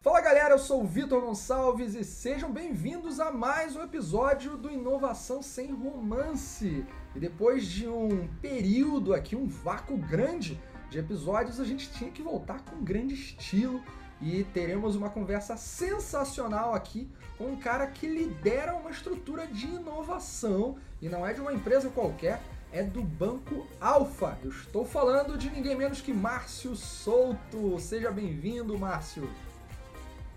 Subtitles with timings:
[0.00, 4.70] Fala galera, eu sou o Vitor Gonçalves e sejam bem-vindos a mais um episódio do
[4.70, 6.86] Inovação Sem Romance.
[7.16, 10.56] E depois de um período aqui, um vácuo grande
[10.88, 13.82] de episódios, a gente tinha que voltar com grande estilo
[14.22, 20.76] e teremos uma conversa sensacional aqui com um cara que lidera uma estrutura de inovação
[21.02, 22.40] e não é de uma empresa qualquer,
[22.72, 24.38] é do Banco Alfa.
[24.44, 27.80] Eu estou falando de ninguém menos que Márcio Souto.
[27.80, 29.28] Seja bem-vindo, Márcio.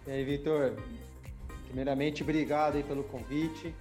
[0.07, 0.73] E aí, Vitor?
[1.65, 3.73] Primeiramente, obrigado aí pelo convite.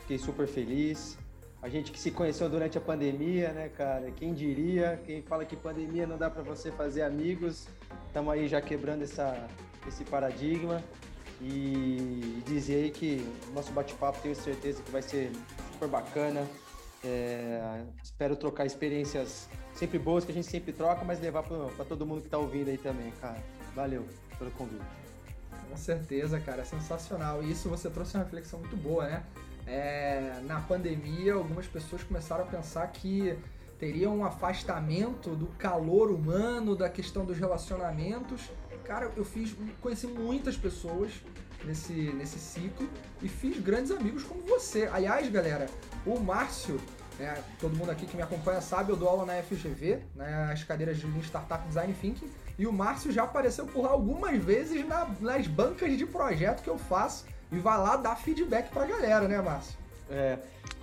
[0.00, 1.16] Fiquei super feliz.
[1.62, 4.10] A gente que se conheceu durante a pandemia, né, cara?
[4.10, 5.00] Quem diria?
[5.06, 7.68] Quem fala que pandemia não dá para você fazer amigos?
[8.08, 9.48] Estamos aí já quebrando essa,
[9.86, 10.82] esse paradigma
[11.40, 15.30] e dizer aí que o nosso bate-papo tenho certeza que vai ser
[15.72, 16.44] super bacana.
[17.04, 22.04] É, espero trocar experiências sempre boas que a gente sempre troca, mas levar para todo
[22.04, 23.40] mundo que está ouvindo aí também, cara.
[23.76, 24.04] Valeu
[24.36, 25.01] pelo convite.
[25.72, 27.42] Com certeza, cara, é sensacional.
[27.42, 29.22] E isso você trouxe uma reflexão muito boa, né?
[29.66, 33.38] É, na pandemia, algumas pessoas começaram a pensar que
[33.78, 38.50] teria um afastamento do calor humano, da questão dos relacionamentos.
[38.84, 41.10] Cara, eu fiz, conheci muitas pessoas
[41.64, 42.86] nesse, nesse ciclo
[43.22, 44.90] e fiz grandes amigos como você.
[44.92, 45.70] Aliás, galera,
[46.04, 46.78] o Márcio,
[47.18, 50.64] né, todo mundo aqui que me acompanha sabe, eu dou aula na FGV, né, as
[50.64, 55.08] cadeiras de Startup Design Thinking, e o Márcio já apareceu por lá algumas vezes na,
[55.20, 59.40] nas bancas de projeto que eu faço e vai lá dar feedback pra galera, né,
[59.40, 59.76] Márcio?
[60.10, 60.38] É,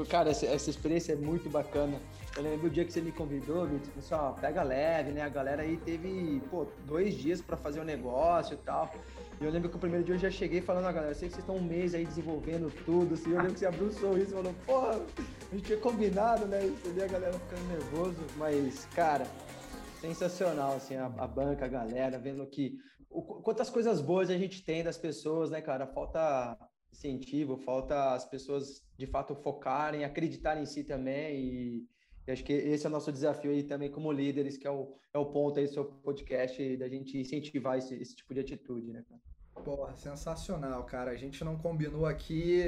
[0.10, 2.00] cara, essa, essa experiência é muito bacana.
[2.36, 5.22] Eu lembro o dia que você me convidou, Vitor, pessoal, pega leve, né?
[5.22, 8.94] A galera aí teve, pô, dois dias para fazer o um negócio e tal.
[9.42, 11.36] E eu lembro que o primeiro dia eu já cheguei falando, a galera, sei que
[11.36, 13.32] vocês estão um mês aí desenvolvendo tudo, assim.
[13.32, 15.02] Eu lembro que você abriu um sorriso e falou, porra,
[15.52, 16.72] a gente tinha combinado, né?
[16.86, 19.26] E a galera ficando nervoso, mas, cara,
[20.00, 22.78] sensacional, assim, a, a, banca, a galera, vendo que
[23.10, 25.88] o, quantas coisas boas a gente tem das pessoas, né, cara?
[25.88, 26.58] Falta
[26.92, 31.88] incentivo, falta as pessoas de fato focarem, acreditarem em si também e,
[32.28, 34.94] e, acho que esse é o nosso desafio aí também como líderes, que é o,
[35.14, 38.92] é o ponto aí do seu podcast da gente incentivar esse, esse tipo de atitude,
[38.92, 39.22] né, cara?
[39.64, 41.12] Porra, sensacional, cara.
[41.12, 42.64] A gente não combinou aqui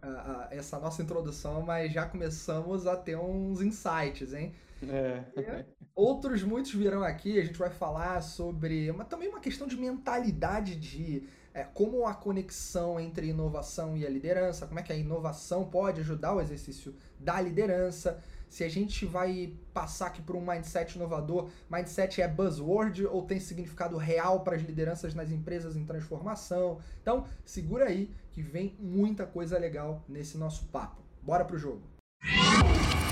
[0.00, 4.54] a, a, essa nossa introdução, mas já começamos a ter uns insights, hein?
[4.82, 5.64] É.
[5.94, 10.76] Outros muitos virão aqui, a gente vai falar sobre mas também uma questão de mentalidade
[10.76, 15.64] de é, como a conexão entre inovação e a liderança, como é que a inovação
[15.64, 20.96] pode ajudar o exercício da liderança, se a gente vai passar aqui por um mindset
[20.96, 26.78] inovador, mindset é buzzword ou tem significado real para as lideranças nas empresas em transformação.
[27.02, 31.02] Então, segura aí que vem muita coisa legal nesse nosso papo.
[31.22, 31.82] Bora pro jogo.
[32.22, 33.07] Bora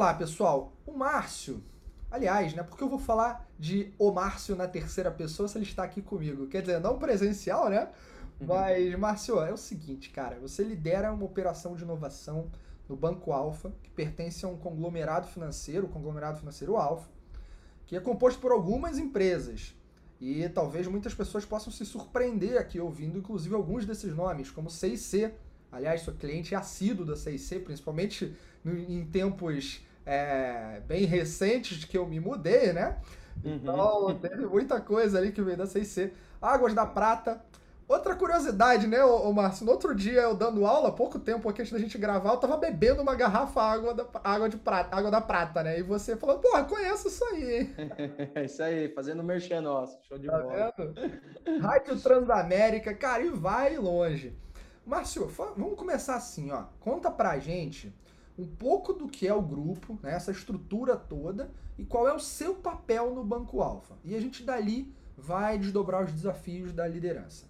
[0.00, 0.72] lá, pessoal.
[0.86, 1.62] O Márcio,
[2.10, 2.62] aliás, né?
[2.62, 6.46] Porque eu vou falar de o Márcio na terceira pessoa se ele está aqui comigo.
[6.48, 7.88] Quer dizer, não presencial, né?
[8.40, 8.46] Uhum.
[8.48, 10.38] Mas, Márcio, é o seguinte, cara.
[10.40, 12.50] Você lidera uma operação de inovação
[12.88, 17.08] no Banco Alfa, que pertence a um conglomerado financeiro, o conglomerado financeiro Alfa,
[17.86, 19.76] que é composto por algumas empresas.
[20.18, 25.32] E talvez muitas pessoas possam se surpreender aqui ouvindo, inclusive, alguns desses nomes, como C&C.
[25.70, 28.34] Aliás, sou cliente assíduo da C&C, principalmente
[28.64, 32.98] em tempos é, bem recentes de que eu me mudei, né?
[33.44, 33.54] Uhum.
[33.54, 36.12] Então, teve muita coisa ali que veio da C&C.
[36.42, 37.40] Águas da Prata.
[37.86, 39.64] Outra curiosidade, né, ô, Márcio?
[39.64, 42.56] No outro dia, eu dando aula, pouco tempo aqui antes da gente gravar, eu tava
[42.56, 45.78] bebendo uma garrafa água da, água de prata, água da prata, né?
[45.78, 47.74] E você falou, porra, conheço isso aí.
[48.34, 49.98] É isso aí, fazendo merchan nosso.
[50.08, 50.72] Show de tá bola.
[50.76, 51.62] Vendo?
[51.62, 54.36] Rádio Transamérica, cara, e vai longe.
[54.86, 56.64] Márcio, vamos começar assim, ó.
[56.80, 57.92] Conta pra gente
[58.38, 62.20] um pouco do que é o grupo, né, essa estrutura toda, e qual é o
[62.20, 63.98] seu papel no Banco Alfa.
[64.04, 67.46] E a gente dali vai desdobrar os desafios da liderança.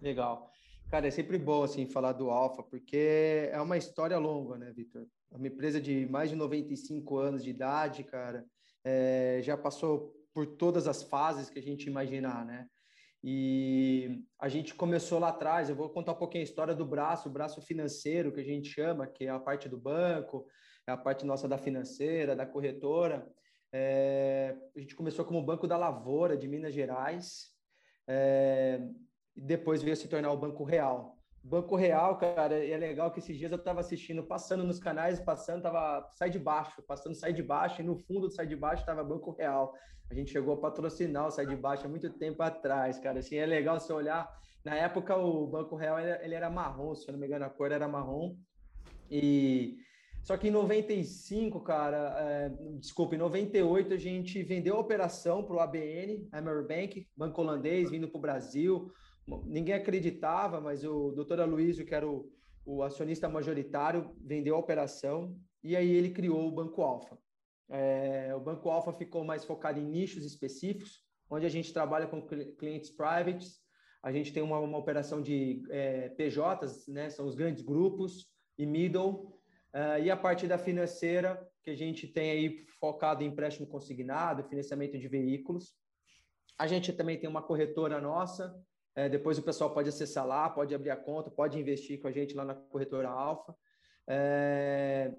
[0.00, 0.50] Legal.
[0.90, 5.06] Cara, é sempre bom assim falar do Alfa, porque é uma história longa, né, Vitor?
[5.30, 8.44] É uma empresa de mais de 95 anos de idade, cara,
[8.84, 12.68] é, já passou por todas as fases que a gente imaginar, né?
[13.24, 17.28] E a gente começou lá atrás, eu vou contar um pouquinho a história do braço,
[17.28, 20.46] o braço financeiro que a gente chama, que é a parte do banco,
[20.88, 23.24] é a parte nossa da financeira, da corretora.
[23.72, 27.52] É, a gente começou como Banco da Lavoura de Minas Gerais,
[28.08, 28.80] é,
[29.36, 31.21] e depois veio se tornar o Banco Real.
[31.44, 35.62] Banco Real, cara, é legal que esses dias eu estava assistindo, passando nos canais, passando,
[35.62, 38.82] tava sai de baixo, passando sai de baixo, e no fundo do sai de baixo
[38.82, 39.74] estava Banco Real.
[40.08, 43.18] A gente chegou a patrocinar o sai de baixo há muito tempo atrás, cara.
[43.18, 44.30] Assim, é legal você olhar.
[44.64, 47.50] Na época, o Banco Real ele, ele era marrom, se eu não me engano, a
[47.50, 48.36] cor era marrom.
[49.10, 49.78] E
[50.22, 52.48] Só que em 95, cara, é,
[52.78, 57.90] desculpa, em 98 a gente vendeu a operação para o ABN, Hammer Bank, banco holandês,
[57.90, 58.92] vindo para o Brasil.
[59.44, 62.30] Ninguém acreditava, mas o doutor Aloysio, que era o,
[62.64, 67.16] o acionista majoritário, vendeu a operação e aí ele criou o Banco Alfa.
[67.68, 72.20] É, o Banco Alfa ficou mais focado em nichos específicos, onde a gente trabalha com
[72.58, 73.60] clientes privates,
[74.02, 78.66] a gente tem uma, uma operação de é, PJs, né, são os grandes grupos, e
[78.66, 79.32] middle,
[79.74, 84.44] uh, e a parte da financeira, que a gente tem aí focado em empréstimo consignado,
[84.44, 85.74] financiamento de veículos.
[86.58, 88.54] A gente também tem uma corretora nossa,
[88.94, 92.12] é, depois o pessoal pode acessar lá, pode abrir a conta, pode investir com a
[92.12, 93.54] gente lá na corretora Alfa.
[94.06, 95.12] É,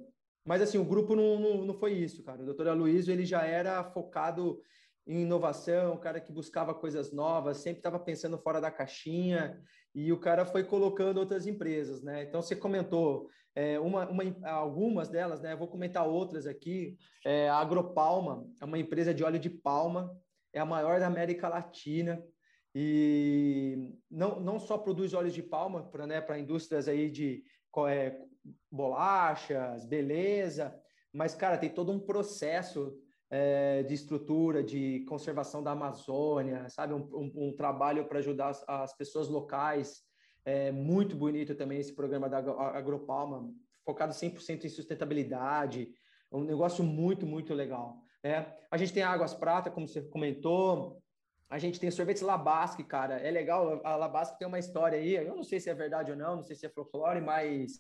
[0.46, 2.42] mas assim, o grupo não, não, não foi isso, cara.
[2.42, 4.62] O doutor Aloysio, ele já era focado
[5.08, 9.62] em inovação, um cara que buscava coisas novas, sempre estava pensando fora da caixinha,
[9.94, 12.24] e o cara foi colocando outras empresas, né?
[12.24, 15.56] Então, você comentou é, uma, uma, algumas delas, né?
[15.56, 16.98] vou comentar outras aqui.
[17.26, 20.16] É, a Agropalma é uma empresa de óleo de palma,
[20.52, 22.24] é a maior da América Latina,
[22.76, 27.44] e não, não só produz óleos de palma para né, indústrias aí de
[27.88, 28.20] é,
[28.72, 30.76] bolachas, beleza,
[31.14, 32.98] mas, cara, tem todo um processo
[33.30, 36.94] é, de estrutura, de conservação da Amazônia, sabe?
[36.94, 40.02] Um, um, um trabalho para ajudar as, as, pessoas locais.
[40.44, 43.48] É muito bonito também esse programa da Agropalma,
[43.86, 45.92] focado 100% em sustentabilidade.
[46.32, 48.02] É um negócio muito, muito legal.
[48.24, 51.03] É, a gente tem Águas Prata, como você comentou,
[51.54, 53.20] a gente tem sorvete Labasque, cara.
[53.20, 55.14] É legal, a Labasque tem uma história aí.
[55.14, 57.80] Eu não sei se é verdade ou não, não sei se é folclore, mas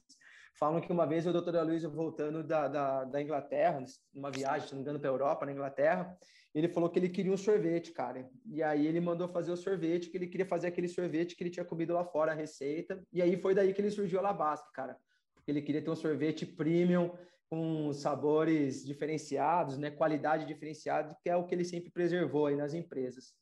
[0.59, 3.83] falam que uma vez o doutor Aloysio voltando da, da, da, Inglaterra,
[4.13, 6.15] numa viagem, se não me engano, para a Europa, na Inglaterra,
[6.53, 8.29] ele falou que ele queria um sorvete, cara.
[8.45, 11.49] E aí ele mandou fazer o sorvete, que ele queria fazer aquele sorvete que ele
[11.49, 13.03] tinha comido lá fora, a receita.
[13.11, 14.95] E aí foi daí que ele surgiu a Labasque, cara.
[15.33, 17.09] Porque ele queria ter um sorvete premium,
[17.49, 19.89] com sabores diferenciados, né?
[19.89, 23.33] Qualidade diferenciada, que é o que ele sempre preservou aí nas empresas.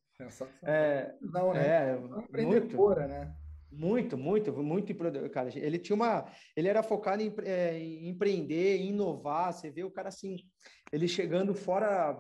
[0.64, 1.68] É, não, né?
[1.68, 3.36] É, muito, né?
[3.72, 5.50] Muito, muito, muito, cara.
[5.58, 9.54] Ele tinha uma, ele era focado em, é, em, empreender, em inovar.
[9.54, 10.38] Você vê o cara assim,
[10.92, 12.18] ele chegando fora,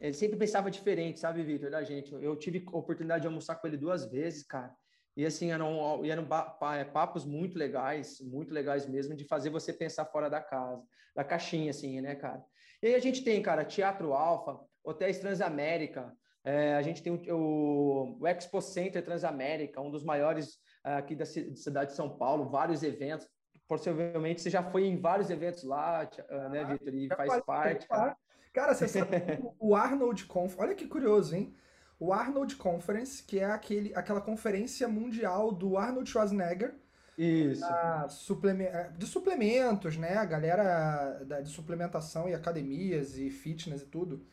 [0.00, 2.12] ele sempre pensava diferente, sabe, Vitor, da gente.
[2.12, 4.74] Eu tive oportunidade de almoçar com ele duas vezes, cara.
[5.16, 6.26] E assim, eram, eram
[6.74, 10.82] é, papos muito legais, muito legais mesmo, de fazer você pensar fora da casa,
[11.14, 12.44] da caixinha, assim, né, cara?
[12.82, 16.12] E aí a gente tem, cara, Teatro Alfa, Hotéis Transamérica,
[16.44, 21.24] é, a gente tem o, o, Expo Center Transamérica, um dos maiores uh, aqui da
[21.24, 23.26] cidade de São Paulo, vários eventos.
[23.66, 26.94] Possivelmente você já foi em vários eventos lá, uh, né, Vitor?
[26.94, 27.88] E faz parte.
[27.88, 28.16] Cara,
[28.52, 29.16] cara você sabe
[29.58, 31.56] o Arnold Conference, olha que curioso, hein?
[31.98, 36.74] O Arnold Conference, que é aquele, aquela conferência mundial do Arnold Schwarzenegger,
[37.16, 37.64] isso.
[37.64, 40.16] É, de suplementos, né?
[40.16, 44.26] A galera de suplementação e academias e fitness e tudo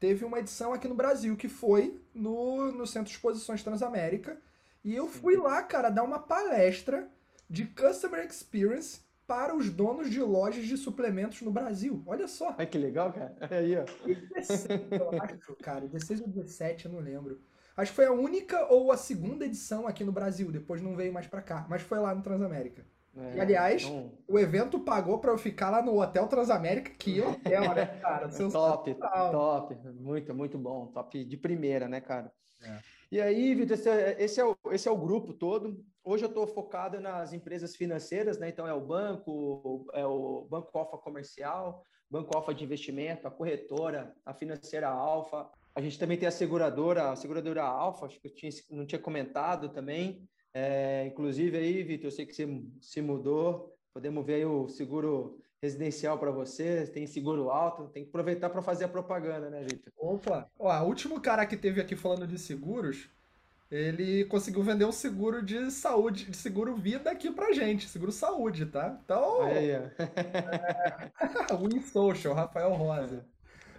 [0.00, 4.40] teve uma edição aqui no Brasil, que foi no, no Centro de Exposições Transamérica.
[4.82, 7.08] E eu fui lá, cara, dar uma palestra
[7.48, 12.02] de Customer Experience para os donos de lojas de suplementos no Brasil.
[12.06, 12.56] Olha só.
[12.58, 13.36] Ai, que legal, cara.
[13.50, 13.84] Aí, ó.
[14.04, 15.86] 16, eu acho, cara.
[15.86, 17.40] 16 ou 17, eu não lembro.
[17.76, 20.50] Acho que foi a única ou a segunda edição aqui no Brasil.
[20.50, 21.66] Depois não veio mais para cá.
[21.68, 22.84] Mas foi lá no Transamérica.
[23.16, 24.12] É, e, aliás, então...
[24.28, 28.28] o evento pagou para eu ficar lá no Hotel Transamérica, que hotel, né, cara?
[28.28, 29.74] top, top.
[29.98, 30.86] Muito, muito bom.
[30.86, 32.32] Top de primeira, né, cara?
[32.62, 32.78] É.
[33.10, 35.84] E aí, Vitor, esse, é, esse, é o, esse é o grupo todo.
[36.04, 38.48] Hoje eu estou focado nas empresas financeiras, né?
[38.48, 44.14] Então é o banco, é o Banco Alfa Comercial, Banco Alfa de Investimento, a corretora,
[44.24, 45.50] a financeira Alfa.
[45.74, 49.00] A gente também tem a seguradora, a seguradora Alfa, acho que eu tinha, não tinha
[49.00, 50.28] comentado também.
[50.52, 55.38] É, inclusive aí, Vitor, eu sei que você se mudou, podemos ver aí o seguro
[55.62, 59.92] residencial para você, tem seguro alto, tem que aproveitar para fazer a propaganda, né, Vitor?
[59.96, 63.08] Opa, ó, o último cara que teve aqui falando de seguros,
[63.70, 68.66] ele conseguiu vender um seguro de saúde, de seguro vida aqui pra gente, seguro saúde,
[68.66, 68.98] tá?
[69.04, 69.92] Então, aí, é,
[71.60, 73.24] Win Social, Rafael Rosa.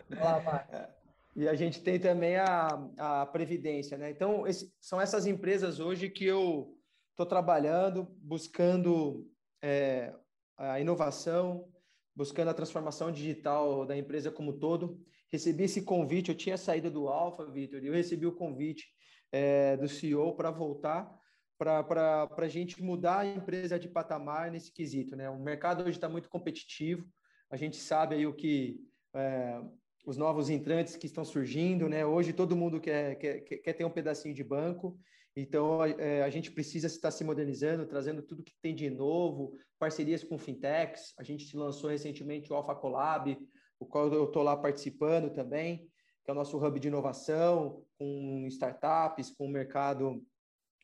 [0.07, 1.00] Vai lá, vai.
[1.35, 4.09] E a gente tem também a, a Previdência, né?
[4.09, 6.77] Então, esse, são essas empresas hoje que eu
[7.11, 9.25] estou trabalhando, buscando
[9.61, 10.13] é,
[10.57, 11.69] a inovação,
[12.15, 14.99] buscando a transformação digital da empresa como todo.
[15.31, 18.85] Recebi esse convite, eu tinha saído do Alfa, Vitor, e eu recebi o convite
[19.31, 21.09] é, do CEO para voltar,
[21.57, 25.15] para a gente mudar a empresa de patamar nesse quesito.
[25.15, 25.29] Né?
[25.29, 27.07] O mercado hoje está muito competitivo,
[27.49, 28.81] a gente sabe aí o que
[29.13, 29.61] é,
[30.05, 32.05] os novos entrantes que estão surgindo, né?
[32.05, 34.97] Hoje todo mundo quer, quer, quer ter um pedacinho de banco,
[35.35, 40.23] então é, a gente precisa estar se modernizando, trazendo tudo que tem de novo, parcerias
[40.23, 41.13] com fintechs.
[41.17, 43.37] A gente lançou recentemente o Alpha Collab,
[43.79, 45.89] o qual eu estou lá participando também,
[46.23, 50.21] que é o nosso hub de inovação, com startups, com o mercado,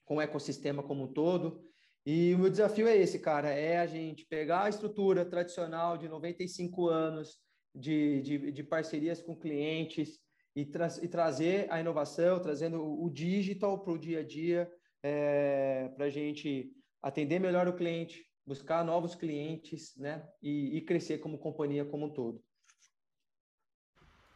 [0.05, 1.61] com o ecossistema como um todo.
[2.05, 6.07] E o meu desafio é esse, cara, é a gente pegar a estrutura tradicional de
[6.07, 7.37] 95 anos
[7.77, 10.19] de, de, de parcerias com clientes
[10.55, 14.71] e, tra e, trazer a inovação, trazendo o digital para o dia a dia,
[15.03, 20.27] é, para a gente atender melhor o cliente, buscar novos clientes, né?
[20.41, 22.43] E, e crescer como companhia como um todo.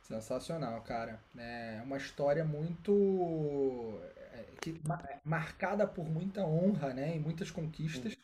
[0.03, 1.24] Sensacional, cara.
[1.38, 4.00] É uma história muito
[4.33, 4.79] é, que,
[5.24, 8.15] marcada por muita honra, né, e muitas conquistas.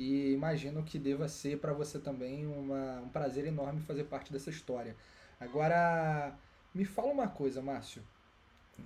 [0.00, 4.48] E imagino que deva ser para você também uma, um prazer enorme fazer parte dessa
[4.48, 4.96] história.
[5.38, 6.34] Agora,
[6.74, 8.02] me fala uma coisa, Márcio.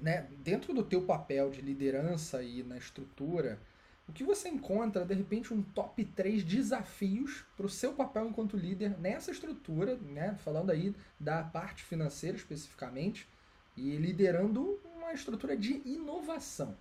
[0.02, 3.60] Né, dentro do teu papel de liderança e na estrutura,
[4.08, 8.56] o que você encontra, de repente, um top 3 desafios para o seu papel enquanto
[8.56, 10.36] líder nessa estrutura, né?
[10.42, 13.28] falando aí da parte financeira especificamente,
[13.76, 16.76] e liderando uma estrutura de inovação.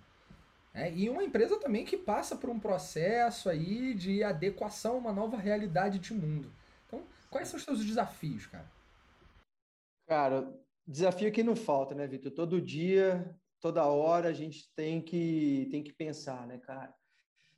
[0.74, 0.92] Né?
[0.92, 5.36] E uma empresa também que passa por um processo aí de adequação a uma nova
[5.36, 6.52] realidade de mundo.
[6.86, 8.68] Então, quais são os seus desafios, cara?
[10.06, 10.52] Cara,
[10.86, 12.32] desafio que não falta, né, Vitor?
[12.32, 16.92] Todo dia, toda hora a gente tem que, tem que pensar, né, cara?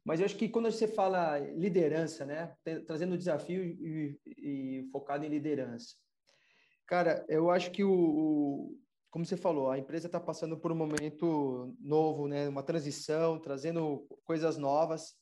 [0.05, 2.55] Mas eu acho que quando você fala liderança, né,
[2.87, 5.97] trazendo desafio e, e focado em liderança,
[6.87, 8.79] cara, eu acho que o, o
[9.11, 14.07] como você falou, a empresa está passando por um momento novo, né, uma transição, trazendo
[14.25, 15.15] coisas novas.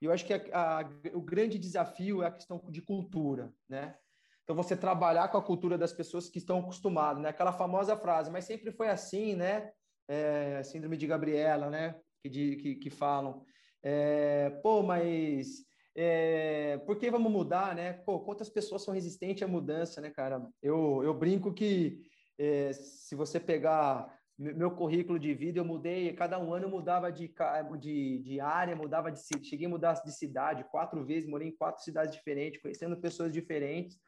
[0.00, 0.80] E eu acho que a, a,
[1.12, 3.96] o grande desafio é a questão de cultura, né?
[4.42, 7.28] Então você trabalhar com a cultura das pessoas que estão acostumadas, né?
[7.28, 9.70] Aquela famosa frase, mas sempre foi assim, né?
[10.08, 11.94] É, síndrome de Gabriela, né?
[12.22, 13.44] Que, de, que, que falam.
[13.82, 17.92] É, pô, mas é, por que vamos mudar, né?
[17.92, 20.44] Pô, quantas pessoas são resistentes à mudança, né, cara?
[20.62, 22.00] Eu, eu brinco que
[22.40, 27.12] é, se você pegar meu currículo de vida, eu mudei, cada um ano eu mudava
[27.12, 27.30] de,
[27.78, 31.84] de, de área, mudava de cheguei a mudar de cidade quatro vezes, morei em quatro
[31.84, 34.00] cidades diferentes, conhecendo pessoas diferentes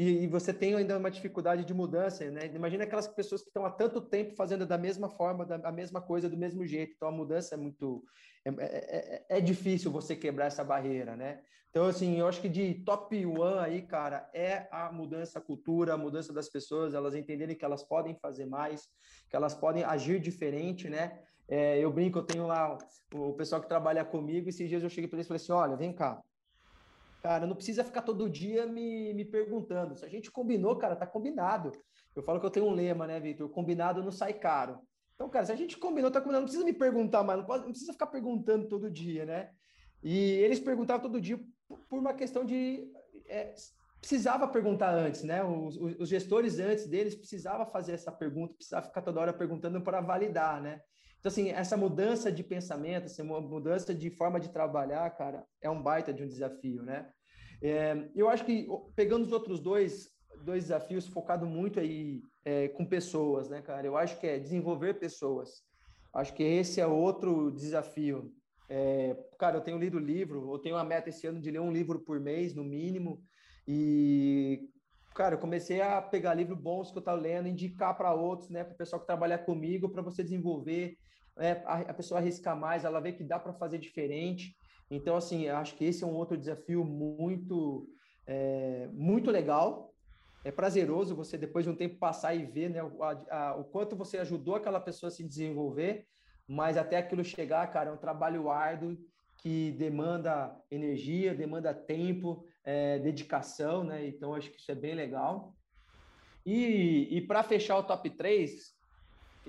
[0.00, 2.46] e, e, você tem ainda uma dificuldade de mudança, né?
[2.54, 6.00] Imagina aquelas pessoas que estão há tanto tempo fazendo da mesma forma, da, a mesma
[6.00, 6.94] coisa, do mesmo jeito.
[6.96, 8.02] Então, a mudança é muito...
[8.42, 11.42] É, é, é, é difícil você quebrar essa barreira, né?
[11.68, 15.92] Então, assim, eu acho que de top one aí, cara, é a mudança, a cultura,
[15.92, 18.88] a mudança das pessoas, elas entenderem que elas podem fazer mais,
[19.28, 21.20] que elas podem agir diferente, né?
[21.46, 22.78] É, eu brinco, eu tenho lá
[23.12, 25.52] o pessoal que trabalha comigo, e esses dias eu cheguei para eles e falei assim,
[25.52, 26.22] olha, vem cá,
[27.22, 29.94] Cara, não precisa ficar todo dia me, me perguntando.
[29.94, 31.70] Se a gente combinou, cara, tá combinado.
[32.16, 33.48] Eu falo que eu tenho um lema, né, Vitor?
[33.50, 34.80] Combinado não sai caro.
[35.14, 37.64] Então, cara, se a gente combinou, tá combinado, não precisa me perguntar mais, não, pode,
[37.64, 39.50] não precisa ficar perguntando todo dia, né?
[40.02, 41.38] E eles perguntavam todo dia
[41.88, 42.90] por uma questão de.
[43.28, 43.52] É,
[44.00, 45.44] precisava perguntar antes, né?
[45.44, 50.00] Os, os, gestores antes deles precisava fazer essa pergunta, precisava ficar toda hora perguntando para
[50.00, 50.80] validar, né?
[51.20, 55.82] Então, assim, essa mudança de pensamento, essa mudança de forma de trabalhar, cara, é um
[55.82, 57.10] baita de um desafio, né?
[57.62, 60.08] É, eu acho que, pegando os outros dois,
[60.42, 63.86] dois desafios, focado muito aí é, com pessoas, né, cara?
[63.86, 65.62] Eu acho que é desenvolver pessoas.
[66.14, 68.32] Acho que esse é outro desafio.
[68.66, 71.72] É, cara, eu tenho lido livro, eu tenho uma meta esse ano de ler um
[71.72, 73.22] livro por mês, no mínimo,
[73.68, 74.70] e
[75.14, 78.64] cara, eu comecei a pegar livros bons que eu estava lendo, indicar para outros, né,
[78.64, 80.96] para o pessoal que trabalha comigo, para você desenvolver
[81.36, 84.54] né, a, a pessoa arriscar mais, ela vê que dá para fazer diferente.
[84.90, 87.88] Então, assim, acho que esse é um outro desafio muito,
[88.26, 89.94] é, muito legal.
[90.44, 93.94] É prazeroso você, depois de um tempo, passar e ver né, o, a, o quanto
[93.94, 96.06] você ajudou aquela pessoa a se desenvolver,
[96.48, 98.96] mas até aquilo chegar, cara, é um trabalho árduo
[99.36, 104.06] que demanda energia, demanda tempo, é, dedicação, né?
[104.06, 105.54] Então, acho que isso é bem legal.
[106.46, 108.74] E, e para fechar o top 3,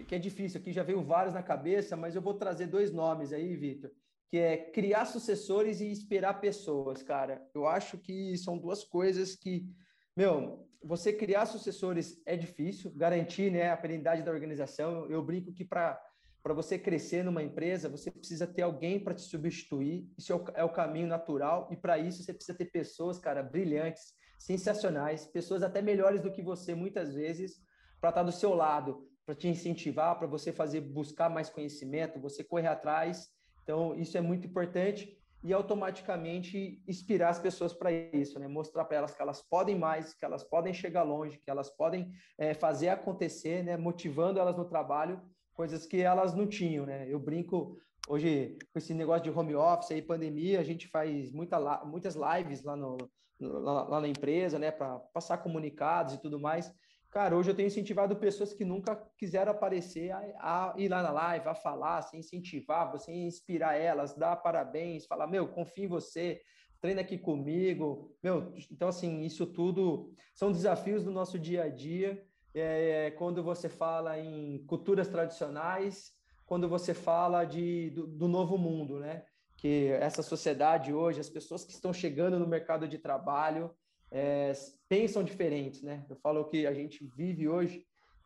[0.08, 3.32] que é difícil, aqui já veio vários na cabeça, mas eu vou trazer dois nomes
[3.32, 3.92] aí, Vitor,
[4.30, 7.48] que é criar sucessores e esperar pessoas, cara.
[7.54, 9.70] Eu acho que são duas coisas que,
[10.18, 15.06] meu, você criar sucessores é difícil, garantir né, a perenidade da organização.
[15.10, 16.02] Eu brinco que para
[16.44, 20.10] para você crescer numa empresa, você precisa ter alguém para te substituir.
[20.18, 21.68] Isso é o, é o caminho natural.
[21.72, 26.42] E para isso, você precisa ter pessoas, cara, brilhantes, sensacionais, pessoas até melhores do que
[26.42, 27.62] você, muitas vezes,
[28.00, 32.20] para estar tá do seu lado, para te incentivar, para você fazer buscar mais conhecimento,
[32.20, 33.30] você correr atrás.
[33.64, 35.18] Então, isso é muito importante.
[35.44, 38.48] e automaticamente inspirar as pessoas para isso, né?
[38.48, 42.12] Mostrar para elas que elas podem mais, que elas podem chegar longe, que elas podem
[42.38, 43.76] é, fazer acontecer, né?
[43.76, 45.20] Motivando elas no trabalho,
[45.54, 47.08] coisas que elas não tinham, né?
[47.10, 47.78] Eu brinco
[48.08, 52.64] hoje com esse negócio de home office e pandemia, a gente faz muita, muitas lives
[52.64, 52.98] lá, no,
[53.40, 54.72] lá, lá na empresa, né?
[54.72, 56.72] Para passar comunicados e tudo mais.
[57.12, 61.12] Cara, hoje eu tenho incentivado pessoas que nunca quiseram aparecer a, a, ir lá na
[61.12, 66.42] live, a falar, assim, incentivar, você inspirar elas, dar parabéns, falar, meu, confio em você,
[66.80, 72.26] treina aqui comigo, meu, então assim, isso tudo são desafios do nosso dia a dia,
[72.54, 76.12] é, quando você fala em culturas tradicionais,
[76.46, 79.24] quando você fala de, do, do novo mundo, né?
[79.58, 83.74] Que essa sociedade hoje, as pessoas que estão chegando no mercado de trabalho,
[84.12, 84.52] é,
[84.90, 86.06] pensam diferentes, né?
[86.10, 87.86] Eu falo que a gente vive hoje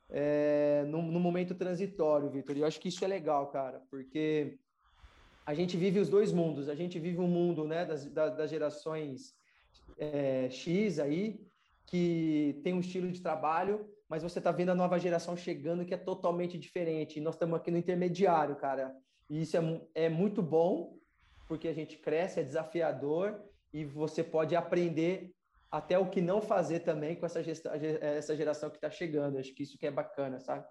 [0.10, 4.58] é, num, num, momento transitório, Vitor, e eu acho que isso é legal, cara, porque
[5.46, 6.70] a gente vive os dois mundos.
[6.70, 9.36] A gente vive um mundo, né, das, das gerações
[9.98, 11.39] é, X aí,
[11.86, 15.94] que tem um estilo de trabalho, mas você tá vendo a nova geração chegando que
[15.94, 17.18] é totalmente diferente.
[17.18, 18.96] E nós estamos aqui no intermediário, cara.
[19.30, 20.98] E isso é, é muito bom,
[21.48, 23.42] porque a gente cresce, é desafiador,
[23.74, 25.34] e você pode aprender
[25.72, 29.38] até o que não fazer também com essa, gesta, essa geração que está chegando.
[29.38, 30.66] Acho que isso que é bacana, sabe?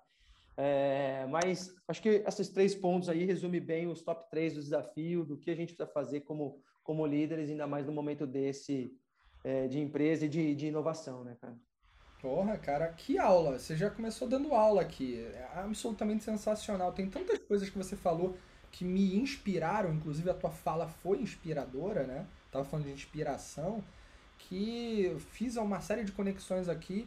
[0.56, 5.24] É, mas acho que esses três pontos aí resumem bem os top três do desafio,
[5.24, 8.96] do que a gente precisa fazer como, como líderes, ainda mais no momento desse
[9.42, 11.56] é, de empresa e de, de inovação, né, cara?
[12.24, 13.58] Porra, cara, que aula!
[13.58, 15.20] Você já começou dando aula aqui.
[15.34, 16.90] É absolutamente sensacional.
[16.90, 18.34] Tem tantas coisas que você falou
[18.72, 22.24] que me inspiraram, inclusive a tua fala foi inspiradora, né?
[22.50, 23.84] Tava falando de inspiração
[24.38, 27.06] que fiz uma série de conexões aqui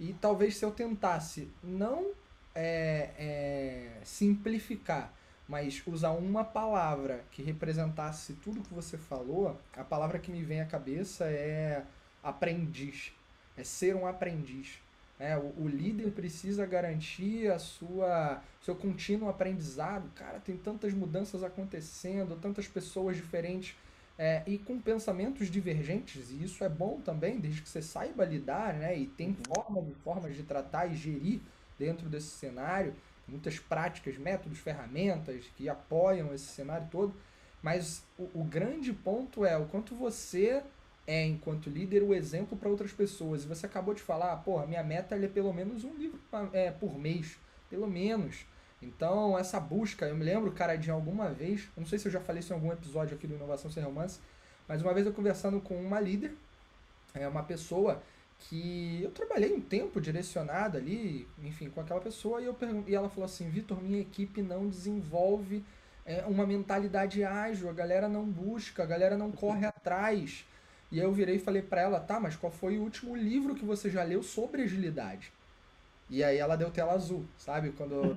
[0.00, 2.10] e talvez se eu tentasse não
[2.52, 5.14] é, é, simplificar,
[5.48, 10.60] mas usar uma palavra que representasse tudo que você falou, a palavra que me vem
[10.60, 11.84] à cabeça é
[12.24, 13.12] aprendiz,
[13.58, 14.78] é ser um aprendiz.
[15.18, 20.08] É, o, o, líder precisa garantir a sua seu contínuo aprendizado.
[20.14, 23.74] Cara, tem tantas mudanças acontecendo, tantas pessoas diferentes
[24.16, 28.74] é, e com pensamentos divergentes, e isso é bom também, desde que você saiba lidar,
[28.74, 28.96] né?
[28.96, 31.40] E tem forma, formas de tratar e gerir
[31.78, 32.94] dentro desse cenário,
[33.28, 37.14] muitas práticas, métodos, ferramentas que apoiam esse cenário todo.
[37.62, 40.62] Mas o, o grande ponto é o quanto você
[41.08, 43.42] é, enquanto líder, o exemplo para outras pessoas.
[43.42, 46.20] E você acabou de falar, porra, minha meta é pelo menos um livro
[46.52, 47.38] é, por mês.
[47.70, 48.44] Pelo menos.
[48.82, 52.20] Então, essa busca, eu me lembro, cara, de alguma vez, não sei se eu já
[52.20, 54.20] falei isso em algum episódio aqui do Inovação Sem Romance,
[54.68, 56.32] mas uma vez eu conversando com uma líder,
[57.14, 58.02] é uma pessoa
[58.40, 63.08] que eu trabalhei um tempo direcionado ali, enfim, com aquela pessoa, e, eu e ela
[63.08, 65.64] falou assim, Vitor, minha equipe não desenvolve
[66.04, 70.44] é, uma mentalidade ágil, a galera não busca, a galera não corre atrás.
[70.90, 73.54] E aí eu virei e falei para ela, tá, mas qual foi o último livro
[73.54, 75.32] que você já leu sobre agilidade?
[76.10, 77.72] E aí ela deu tela azul, sabe?
[77.72, 78.14] Quando,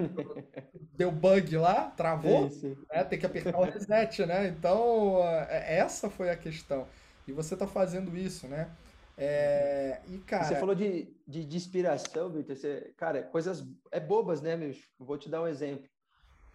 [0.96, 2.78] deu bug lá, travou, sim, sim.
[2.90, 3.04] Né?
[3.04, 4.48] tem que apertar o reset, né?
[4.48, 6.88] Então, é, essa foi a questão.
[7.28, 8.70] E você tá fazendo isso, né?
[9.18, 10.46] É, e, cara...
[10.46, 12.56] Você falou de, de, de inspiração, Victor.
[12.56, 14.74] Você, cara, coisas é bobas, né, meu?
[14.98, 15.86] Vou te dar um exemplo.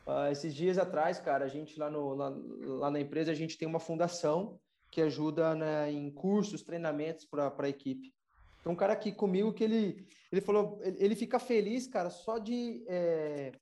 [0.06, 3.58] Uh, esses dias atrás, cara, a gente lá, no, lá, lá, na empresa, a gente
[3.58, 4.58] tem uma fundação
[4.90, 8.14] que ajuda né, em cursos, treinamentos para a equipe.
[8.62, 12.38] Tem um cara aqui comigo que ele, ele falou, ele, ele fica feliz, cara, só
[12.38, 13.52] de é,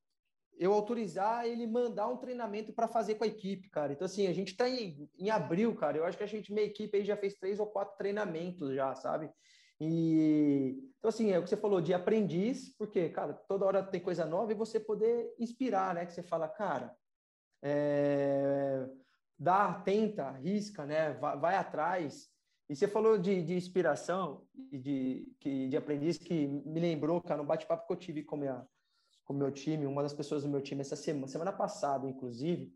[0.58, 3.92] eu autorizar ele mandar um treinamento para fazer com a equipe, cara.
[3.92, 5.98] Então, assim, a gente está em, em abril, cara.
[5.98, 8.94] Eu acho que a gente, minha equipe aí já fez três ou quatro treinamentos já,
[8.94, 9.30] sabe?
[9.80, 14.00] E então, assim, é o que você falou de aprendiz, porque, cara, toda hora tem
[14.00, 16.06] coisa nova e você poder inspirar, né?
[16.06, 16.96] Que você fala, cara,
[17.62, 18.86] é,
[19.38, 21.12] dá, tenta, arrisca, né?
[21.14, 22.28] Vai, vai atrás.
[22.68, 27.42] E você falou de, de inspiração e de, que, de aprendiz que me lembrou, cara,
[27.42, 28.66] no bate-papo que eu tive com minha
[29.24, 32.70] com meu time, uma das pessoas do meu time essa semana, semana passada, inclusive,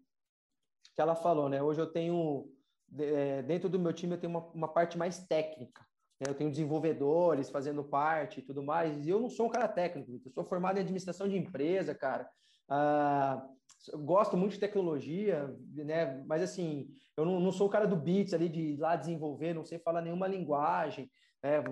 [0.94, 1.62] que ela falou, né?
[1.62, 2.51] Hoje eu tenho
[2.97, 5.87] é, dentro do meu time eu tenho uma, uma parte mais técnica.
[6.21, 6.31] Né?
[6.31, 9.07] Eu tenho desenvolvedores fazendo parte e tudo mais.
[9.07, 12.29] E eu não sou um cara técnico, eu sou formado em administração de empresa, cara.
[12.68, 13.47] Ah,
[13.95, 16.23] gosto muito de tecnologia, né?
[16.27, 19.64] Mas assim, eu não, não sou o cara do Bits ali de lá desenvolver, não
[19.64, 21.11] sei falar nenhuma linguagem.
[21.43, 21.62] Né?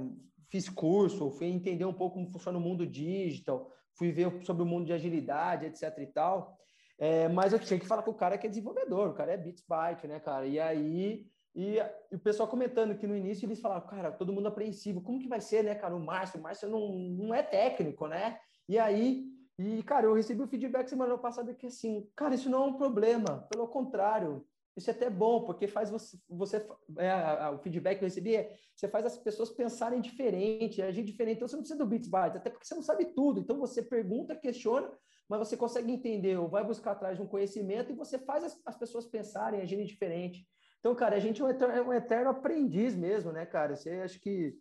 [0.48, 4.66] Fiz curso, fui entender um pouco como funciona o mundo digital, fui ver sobre o
[4.66, 6.56] mundo de agilidade, etc e tal.
[6.98, 9.36] É, mas eu tinha que falar com o cara que é desenvolvedor, o cara é
[9.36, 10.46] Bits Byte, né, cara?
[10.46, 11.78] E aí, e,
[12.12, 15.40] o pessoal comentando que no início eles falaram, cara, todo mundo apreensivo, como que vai
[15.40, 15.94] ser, né, cara?
[15.94, 18.38] O Márcio, o Márcio não, não é técnico, né?
[18.68, 19.24] E aí,
[19.58, 22.74] e, cara, eu recebi o feedback semana passada que assim, cara, isso não é um
[22.74, 26.56] problema, pelo contrário, Isso é até bom, porque faz você, você
[26.98, 31.36] é, o feedback que eu recebi é, você faz as pessoas pensarem diferente, agir diferente.
[31.36, 33.40] Então, você não precisa do Beats Bytes, até porque você não sabe tudo.
[33.40, 34.92] Então, você pergunta, questiona,
[35.26, 38.60] mas você consegue entender ou vai buscar atrás de um conhecimento e você faz as,
[38.66, 40.46] as pessoas pensarem, agirem diferente.
[40.80, 43.74] Então, cara, a gente é um, eterno, é um eterno aprendiz mesmo, né, cara?
[43.74, 44.54] Você acho que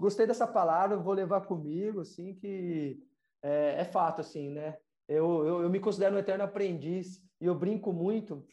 [0.00, 2.98] gostei dessa palavra, vou levar comigo, assim, que
[3.42, 4.76] é, é fato, assim, né?
[5.08, 8.46] Eu, eu, eu, me considero um eterno aprendiz e eu brinco muito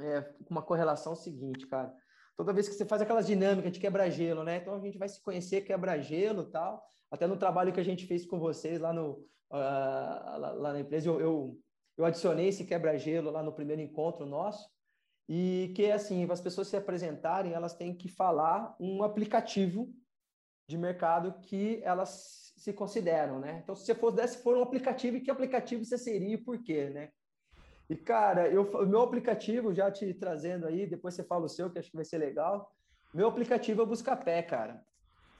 [0.00, 1.94] é, com uma correlação seguinte, cara.
[2.36, 4.56] Toda vez que você faz aquelas dinâmicas de quebra-gelo, né?
[4.56, 6.82] Então a gente vai se conhecer quebra-gelo tal.
[7.10, 9.10] Até no trabalho que a gente fez com vocês lá, no,
[9.50, 11.58] uh, lá, lá, na empresa, eu, eu,
[11.98, 14.70] eu adicionei esse quebra-gelo lá no primeiro encontro nosso.
[15.28, 19.92] E que é assim, as pessoas se apresentarem, elas têm que falar um aplicativo
[20.70, 23.60] de mercado que elas se consideram, né?
[23.62, 26.88] Então, se você fosse desse for um aplicativo, que aplicativo você seria e por quê,
[26.90, 27.10] né?
[27.88, 31.78] E, cara, eu, meu aplicativo, já te trazendo aí, depois você fala o seu, que
[31.80, 32.72] acho que vai ser legal.
[33.12, 34.80] Meu aplicativo é o Buscapé, cara.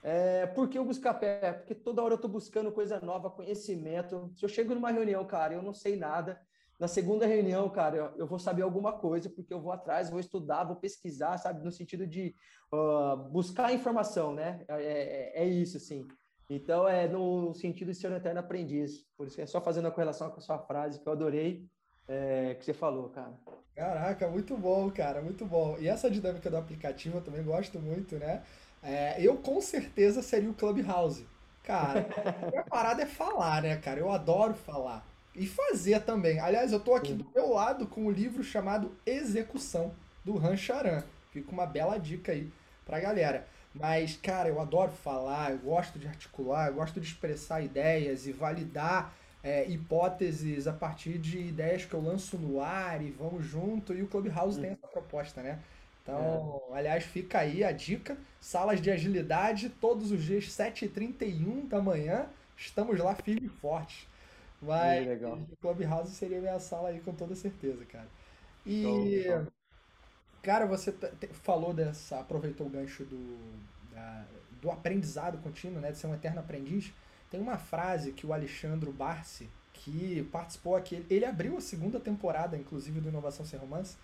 [0.03, 1.53] É, por que o Buscapé?
[1.53, 4.33] Porque toda hora eu estou buscando coisa nova, conhecimento.
[4.35, 6.41] Se eu chego numa reunião, cara, eu não sei nada.
[6.81, 10.65] Na segunda reunião, cara, eu, vou saber alguma coisa, porque eu vou atrás, vou estudar,
[10.65, 11.63] vou pesquisar, sabe?
[11.63, 12.35] No sentido de
[12.73, 14.65] uh, buscar informação, né?
[14.67, 16.09] É, é, é, isso, assim.
[16.49, 19.05] Então, é no sentido de ser um eterno aprendiz.
[19.15, 21.69] Por isso é só fazendo a correlação com a sua frase, que eu adorei
[22.09, 23.35] é, que você falou, cara.
[23.77, 25.77] Caraca, muito bom, cara, muito bom.
[25.79, 28.43] E essa dinâmica do aplicativo eu também gosto muito, né?
[28.83, 31.27] É, eu com certeza seria o Clubhouse.
[31.63, 32.09] Cara,
[32.59, 34.01] a parada é falar, né, cara?
[34.01, 35.10] Eu adoro falar.
[35.35, 36.41] E fazer também.
[36.41, 37.19] Aliás, eu tô aqui Sim.
[37.19, 39.93] do meu lado com um livro chamado Execução,
[40.25, 41.03] do Han Charan.
[41.33, 42.51] Fica uma bela dica aí
[42.85, 43.47] pra galera.
[43.73, 48.33] Mas, cara, eu adoro falar, eu gosto de articular, eu gosto de expressar ideias e
[48.33, 53.95] validar é, hipóteses a partir de ideias que eu lanço no ar e vamos junto.
[53.95, 54.63] E o Clubhouse hum.
[54.63, 55.61] tem essa proposta, né?
[56.03, 56.79] Então, é.
[56.79, 58.17] aliás, fica aí a dica.
[58.41, 62.27] Salas de agilidade, todos os dias, 7h31 da manhã.
[62.57, 64.09] Estamos lá firme e forte.
[64.61, 65.07] Mas
[65.53, 68.09] o Clubhouse seria minha sala aí com toda certeza, cara.
[68.67, 69.25] E,
[70.43, 70.93] cara, você
[71.33, 73.39] falou dessa, aproveitou o gancho do,
[73.93, 74.27] da,
[74.61, 75.93] do aprendizado contínuo, né?
[75.93, 76.93] De ser um eterno aprendiz.
[77.31, 82.57] Tem uma frase que o Alexandre Barsi, que participou aqui, ele abriu a segunda temporada,
[82.57, 83.97] inclusive, do Inovação Sem Romance,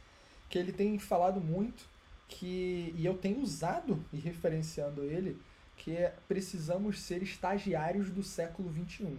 [0.49, 1.87] que ele tem falado muito,
[2.29, 5.37] que e eu tenho usado e referenciando ele,
[5.77, 9.19] que é precisamos ser estagiários do século XXI.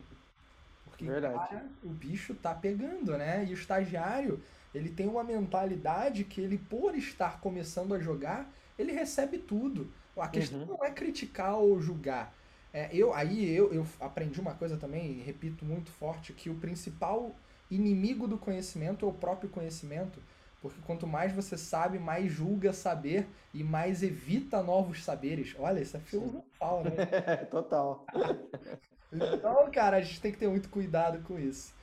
[0.97, 3.45] Porque cara, o bicho tá pegando, né?
[3.45, 4.41] E o estagiário,
[4.73, 9.91] ele tem uma mentalidade que ele, por estar começando a jogar, ele recebe tudo.
[10.17, 10.65] A questão uhum.
[10.65, 12.33] não é criticar ou julgar.
[12.73, 16.55] É, eu, aí eu, eu aprendi uma coisa também, e repito muito forte, que o
[16.55, 17.35] principal
[17.69, 20.19] inimigo do conhecimento é o próprio conhecimento.
[20.59, 25.55] Porque quanto mais você sabe, mais julga saber e mais evita novos saberes.
[25.59, 27.05] Olha, isso é filosofal, né?
[27.51, 28.03] Total.
[29.11, 31.73] então, cara, a gente tem que ter muito cuidado com isso.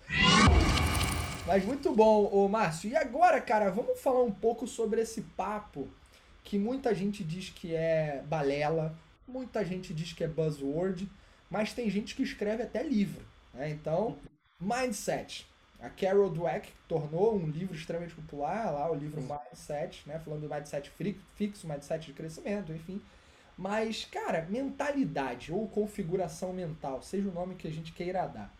[1.46, 2.90] Mas muito bom, ô Márcio.
[2.90, 5.88] E agora, cara, vamos falar um pouco sobre esse papo
[6.42, 8.94] que muita gente diz que é balela,
[9.26, 11.10] Muita gente diz que é buzzword,
[11.50, 13.24] mas tem gente que escreve até livro.
[13.54, 13.70] Né?
[13.70, 14.18] Então,
[14.60, 15.46] Mindset.
[15.80, 20.18] A Carol Dweck tornou um livro extremamente popular lá, o livro Mindset, né?
[20.18, 20.90] falando do mindset
[21.36, 23.00] fixo, mindset de crescimento, enfim.
[23.56, 28.52] Mas, cara, mentalidade ou configuração mental, seja o nome que a gente queira dar.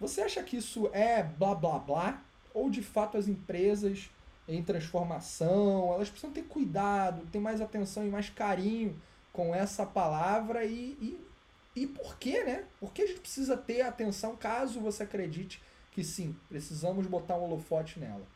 [0.00, 2.22] Você acha que isso é blá blá blá?
[2.52, 4.10] Ou de fato as empresas
[4.46, 9.00] em transformação, elas precisam ter cuidado, ter mais atenção e mais carinho
[9.32, 11.26] com essa palavra e, e,
[11.74, 12.64] e por quê, né?
[12.78, 17.44] Por que a gente precisa ter atenção caso você acredite que sim, precisamos botar um
[17.44, 18.26] holofote nela?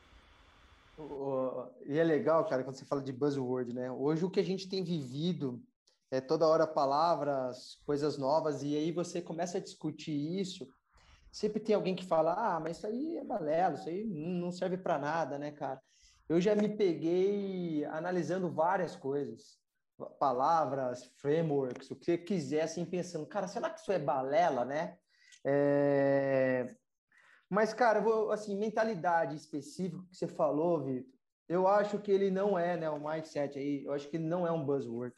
[1.86, 3.90] E é legal, cara, quando você fala de buzzword, né?
[3.90, 5.60] Hoje o que a gente tem vivido
[6.10, 10.66] é toda hora palavras, coisas novas, e aí você começa a discutir isso.
[11.30, 14.78] Sempre tem alguém que fala: ah, mas isso aí é balela, isso aí não serve
[14.78, 15.80] para nada, né, cara?
[16.28, 19.58] Eu já me peguei analisando várias coisas
[20.18, 24.96] palavras, frameworks, o que você quiser, assim, pensando, cara, será que isso é balela, né?
[25.44, 26.68] É...
[27.48, 31.18] Mas, cara, vou, assim, mentalidade específica que você falou, Vitor,
[31.48, 34.46] eu acho que ele não é, né, o mindset aí, eu acho que ele não
[34.46, 35.14] é um buzzword.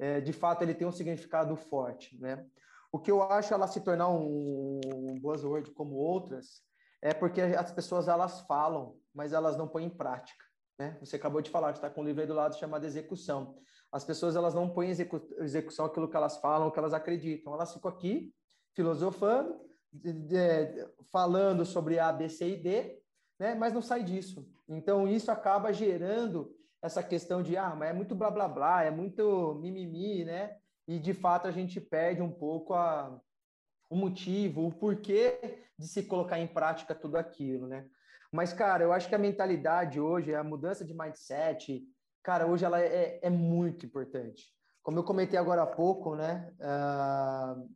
[0.00, 2.44] É, de fato, ele tem um significado forte, né?
[2.90, 4.80] O que eu acho ela se tornar um,
[5.20, 6.62] buzzword como outras
[7.00, 10.44] é porque as pessoas, elas falam, mas elas não põem em prática,
[10.78, 10.96] né?
[11.00, 13.54] Você acabou de falar, que está com um livro aí do lado chamado Execução
[13.92, 16.94] as pessoas elas não põem em execu execução aquilo que elas falam, o que elas
[16.94, 17.52] acreditam.
[17.52, 18.32] Elas ficam aqui
[18.72, 19.60] filosofando,
[19.92, 23.02] de, de, falando sobre A, B, C e D,
[23.38, 23.54] né?
[23.54, 24.48] mas não sai disso.
[24.68, 28.90] Então, isso acaba gerando essa questão de, ah, mas é muito blá blá blá, é
[28.90, 30.56] muito mimimi, né?
[30.88, 33.20] E de fato a gente perde um pouco a,
[33.88, 37.86] o motivo, o porquê de se colocar em prática tudo aquilo, né?
[38.32, 41.82] Mas, cara, eu acho que a mentalidade hoje, a mudança de mindset,
[42.22, 44.44] cara, hoje ela é, é muito importante.
[44.82, 46.52] Como eu comentei agora há pouco, né?
[46.60, 47.68] Uh,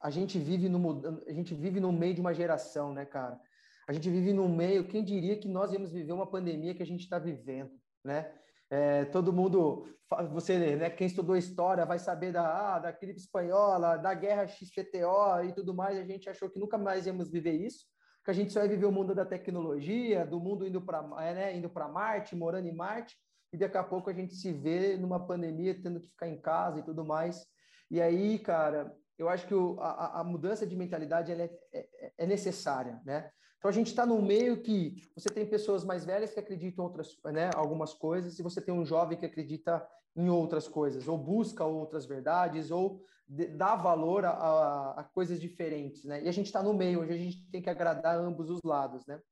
[0.00, 3.40] a gente vive no a gente vive no meio de uma geração, né, cara?
[3.86, 4.86] A gente vive no meio.
[4.88, 7.70] Quem diria que nós íamos viver uma pandemia que a gente está vivendo,
[8.04, 8.32] né?
[8.72, 9.86] É, todo mundo,
[10.30, 15.44] você, né, quem estudou história vai saber da, ah, da gripe espanhola, da guerra XPTO
[15.46, 15.98] e tudo mais.
[15.98, 17.84] A gente achou que nunca mais íamos viver isso,
[18.24, 21.34] que a gente só ia viver o mundo da tecnologia, do mundo indo para é,
[21.34, 23.14] né, indo Marte, morando em Marte,
[23.52, 26.80] e daqui a pouco a gente se vê numa pandemia, tendo que ficar em casa
[26.80, 27.44] e tudo mais.
[27.90, 32.26] E aí, cara, eu acho que o, a, a, mudança de mentalidade é, é, é,
[32.26, 33.30] necessária, né?
[33.62, 37.16] Então a gente está num meio que você tem pessoas mais velhas que acreditam outras,
[37.26, 41.64] né, algumas coisas, e você tem um jovem que acredita em outras coisas, ou busca
[41.64, 46.24] outras verdades, ou dá valor a, a, a, coisas diferentes, né?
[46.24, 49.06] E a gente está no meio, onde a gente tem que agradar ambos os lados,
[49.06, 49.22] né?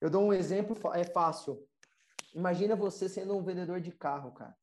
[0.00, 1.62] Eu dou um exemplo, é fácil.
[2.34, 4.56] Imagina você sendo um vendedor de carro, cara.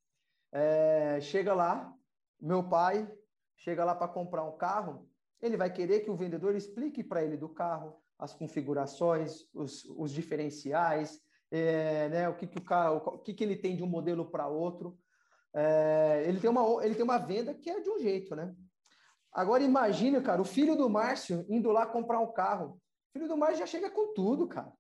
[0.51, 1.93] É, chega lá,
[2.41, 3.07] meu pai
[3.55, 5.07] chega lá para comprar um carro,
[5.39, 10.12] ele vai querer que o vendedor explique para ele do carro as configurações, os, os
[10.12, 13.88] diferenciais, é, né, o que, que o carro, o que, que ele tem de um
[13.88, 14.97] modelo para outro.
[15.53, 18.55] É, ele, tem uma, ele tem uma venda que é de um jeito, né?
[19.34, 22.75] Agora imagine, cara, o filho do Márcio indo lá comprar um carro.
[23.10, 24.71] O filho do Márcio já chega com tudo, cara.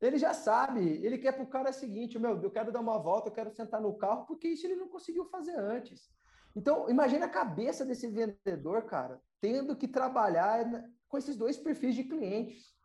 [0.00, 2.98] Ele já sabe, ele quer para o cara o seguinte, meu, eu quero dar uma
[2.98, 6.08] volta, eu quero sentar no carro, porque isso ele não conseguiu fazer antes.
[6.54, 10.64] Então, imagine a cabeça desse vendedor, cara, tendo que trabalhar
[11.08, 12.77] com esses dois perfis de clientes.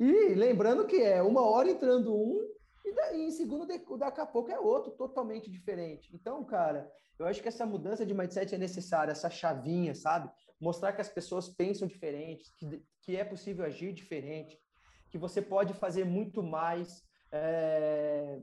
[0.00, 2.40] E lembrando que é uma hora entrando um
[3.12, 3.66] e em segundo
[3.98, 6.10] daqui a pouco é outro, totalmente diferente.
[6.14, 10.30] Então, cara, eu acho que essa mudança de mindset é necessária, essa chavinha, sabe?
[10.58, 14.58] Mostrar que as pessoas pensam diferente, que, que é possível agir diferente,
[15.10, 18.40] que você pode fazer muito mais, é,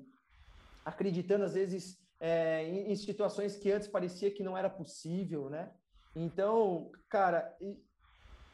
[0.86, 5.72] acreditando às vezes é, em, em, situações que antes parecia que não era possível, né?
[6.16, 7.56] Então, cara,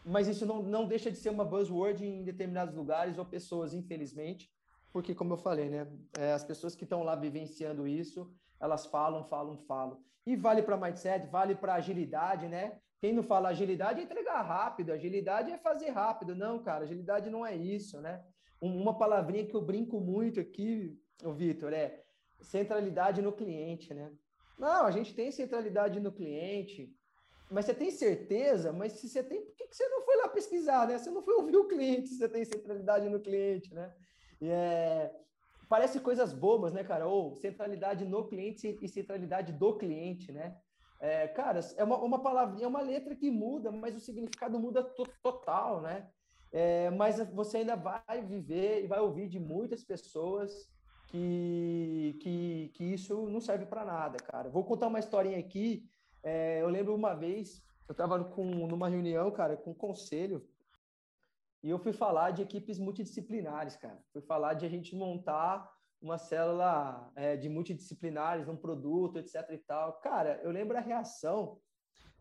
[0.06, 4.52] mas isso não, não deixa de ser uma buzzword em determinados lugares ou pessoas, infelizmente,
[4.92, 5.88] porque, como eu falei, né,
[6.18, 10.00] é, as pessoas que estão lá vivenciando isso, elas falam, falam, falam.
[10.26, 12.80] E vale para mindset, vale para agilidade, né?
[13.02, 16.36] Quem não fala agilidade é entregar rápido, agilidade é fazer rápido.
[16.36, 18.24] Não, cara, agilidade não é isso, né?
[18.62, 22.02] Uma palavrinha que eu brinco muito aqui, o Vitor, é
[22.40, 24.10] centralidade no cliente, né?
[24.58, 26.96] Não, a gente tem centralidade no cliente,
[27.54, 28.74] mas você tem certeza?
[28.74, 30.98] Mas se você tem, por que, você não foi lá pesquisar, né?
[30.98, 33.94] Você não foi ouvir o cliente você tem centralidade no cliente, né?
[34.42, 35.14] E é,
[35.70, 37.08] parece coisas bobas, né, cara?
[37.08, 40.58] Ou centralidade no cliente e centralidade do cliente, né?
[41.00, 44.84] É, cara, é uma, uma palavrinha, é uma letra que muda, mas o significado muda
[44.84, 46.10] to total, né?
[46.52, 50.70] É, mas você ainda vai viver e vai ouvir de muitas pessoas
[51.08, 54.50] que, que, que isso não serve para nada, cara.
[54.50, 55.84] Vou contar uma historinha aqui.
[56.24, 60.48] É, eu lembro uma vez, eu estava numa reunião, cara, com um conselho,
[61.62, 63.98] e eu fui falar de equipes multidisciplinares, cara.
[64.12, 69.58] Fui falar de a gente montar uma célula é, de multidisciplinares, um produto, etc e
[69.58, 69.94] tal.
[70.02, 71.58] Cara, eu lembro a reação.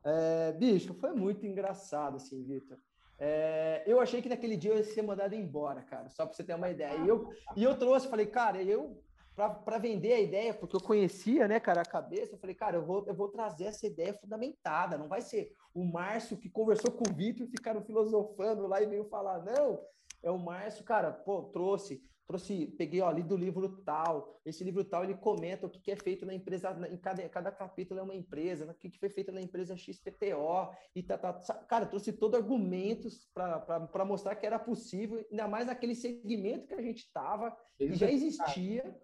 [0.04, 2.78] É, bicho, foi muito engraçado, assim, Vitor.
[3.18, 6.44] É, eu achei que naquele dia eu ia ser mandado embora, cara, só para você
[6.44, 6.98] ter uma ideia.
[6.98, 9.02] E eu, e eu trouxe, falei, cara, eu,
[9.34, 12.84] para vender a ideia, porque eu conhecia, né, cara, a cabeça, eu falei, cara, eu
[12.84, 17.08] vou, eu vou trazer essa ideia fundamentada, não vai ser o Márcio que conversou com
[17.08, 19.80] o Vitor e ficaram filosofando lá e veio falar, não,
[20.22, 24.84] é o Márcio, cara, pô, trouxe trouxe, peguei, ó, li do livro tal, esse livro
[24.84, 28.02] tal, ele comenta o que, que é feito na empresa, em cada, cada capítulo é
[28.02, 31.32] uma empresa, o que, que foi feito na empresa XPTO, e tá, tá,
[31.68, 36.82] cara, trouxe todo argumentos para mostrar que era possível, ainda mais naquele segmento que a
[36.82, 38.96] gente estava, que já existia,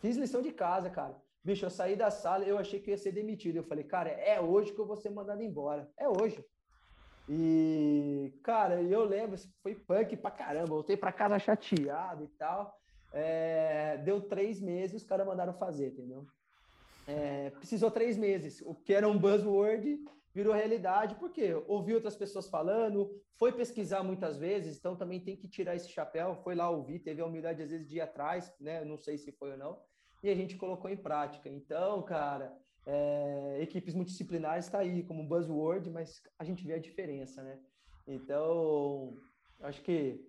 [0.00, 1.16] fiz lição de casa, cara.
[1.44, 4.40] Bicho, eu saí da sala, eu achei que ia ser demitido, eu falei, cara, é
[4.40, 6.44] hoje que eu vou ser mandado embora, é hoje.
[7.28, 10.66] E, cara, eu lembro, foi punk pra caramba.
[10.66, 12.78] Voltei pra casa chateado e tal.
[13.12, 16.26] É, deu três meses, os caras mandaram fazer, entendeu?
[17.06, 18.62] É, precisou três meses.
[18.62, 19.98] O que era um buzzword
[20.36, 22.98] virou realidade, porque ouvi outras pessoas falando,
[23.40, 26.36] foi pesquisar muitas vezes, então também tem que tirar esse chapéu.
[26.44, 28.84] Foi lá ouvir, teve a humildade às vezes de ir atrás, né?
[28.84, 29.80] Não sei se foi ou não.
[30.22, 31.48] E a gente colocou em prática.
[31.48, 37.42] Então, cara, é, equipes multidisciplinares está aí como buzzword, mas a gente vê a diferença,
[37.42, 37.58] né?
[38.06, 39.16] Então,
[39.62, 40.20] acho que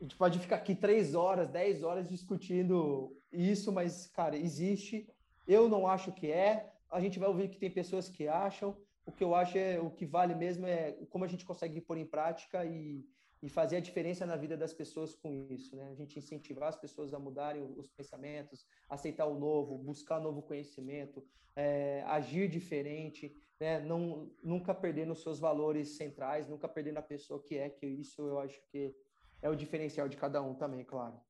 [0.00, 5.06] A gente pode ficar aqui três horas, dez horas discutindo isso, mas, cara, existe.
[5.46, 6.72] Eu não acho que é.
[6.90, 8.76] A gente vai ouvir que tem pessoas que acham.
[9.06, 11.98] O que eu acho é o que vale mesmo é como a gente consegue pôr
[11.98, 13.04] em prática e,
[13.42, 15.88] e fazer a diferença na vida das pessoas com isso, né?
[15.90, 21.22] A gente incentivar as pessoas a mudarem os pensamentos, aceitar o novo, buscar novo conhecimento,
[21.54, 23.80] é, agir diferente, né?
[23.80, 28.26] Não, nunca perdendo os seus valores centrais, nunca perdendo a pessoa que é, que isso
[28.26, 28.94] eu acho que
[29.42, 31.20] é o diferencial de cada um também, claro.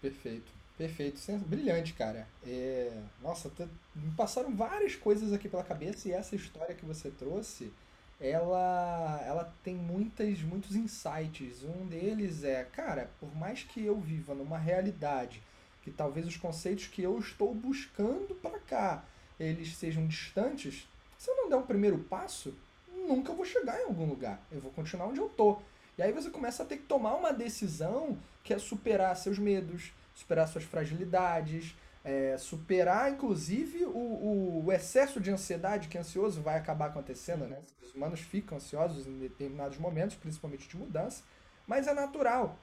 [0.00, 2.26] Perfeito, perfeito, brilhante, cara.
[2.46, 2.92] É...
[3.22, 3.50] Nossa,
[3.94, 7.72] me passaram várias coisas aqui pela cabeça e essa história que você trouxe
[8.20, 11.62] ela, ela tem muitas, muitos insights.
[11.64, 15.42] Um deles é, cara, por mais que eu viva numa realidade
[15.82, 19.04] que talvez os conceitos que eu estou buscando para cá
[19.38, 22.54] eles sejam distantes, se eu não der um primeiro passo,
[22.90, 24.40] nunca vou chegar em algum lugar.
[24.50, 25.58] Eu vou continuar onde eu tô.
[25.98, 29.92] E aí você começa a ter que tomar uma decisão que é superar seus medos,
[30.16, 36.86] superar suas fragilidades, é, superar, inclusive, o, o, excesso de ansiedade que ansioso vai acabar
[36.86, 37.58] acontecendo, né?
[37.82, 41.22] Os humanos ficam ansiosos em determinados momentos, principalmente de mudança,
[41.66, 42.58] mas é natural.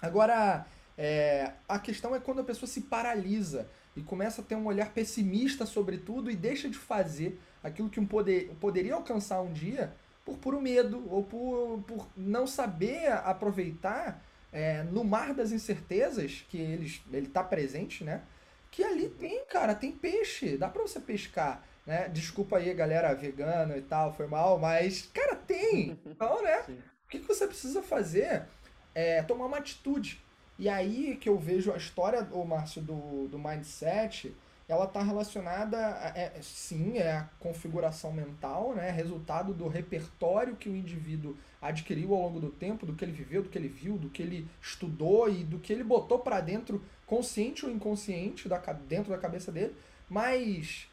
[0.00, 4.66] Agora, é, a questão é quando a pessoa se paralisa e começa a ter um
[4.66, 9.52] olhar pessimista sobre tudo e deixa de fazer aquilo que um poder, poderia alcançar um
[9.52, 9.92] dia
[10.24, 14.22] por puro medo ou por, por não saber aproveitar
[14.54, 18.22] é, no mar das incertezas que eles, ele está presente, né?
[18.74, 22.08] que ali tem, cara, tem peixe, dá pra você pescar, né?
[22.08, 25.96] Desculpa aí, galera vegana e tal, foi mal, mas, cara, tem.
[26.04, 26.64] Então, né?
[26.64, 26.82] Sim.
[27.06, 28.42] O que, que você precisa fazer
[28.92, 30.20] é tomar uma atitude.
[30.58, 34.34] E aí que eu vejo a história, o Márcio, do, do mindset,
[34.66, 38.90] ela está relacionada, a, é, sim, é a configuração mental, né?
[38.90, 43.42] Resultado do repertório que o indivíduo adquiriu ao longo do tempo, do que ele viveu,
[43.42, 46.82] do que ele viu, do que ele estudou e do que ele botou para dentro,
[47.06, 49.74] consciente ou inconsciente, da, dentro da cabeça dele.
[50.08, 50.88] Mas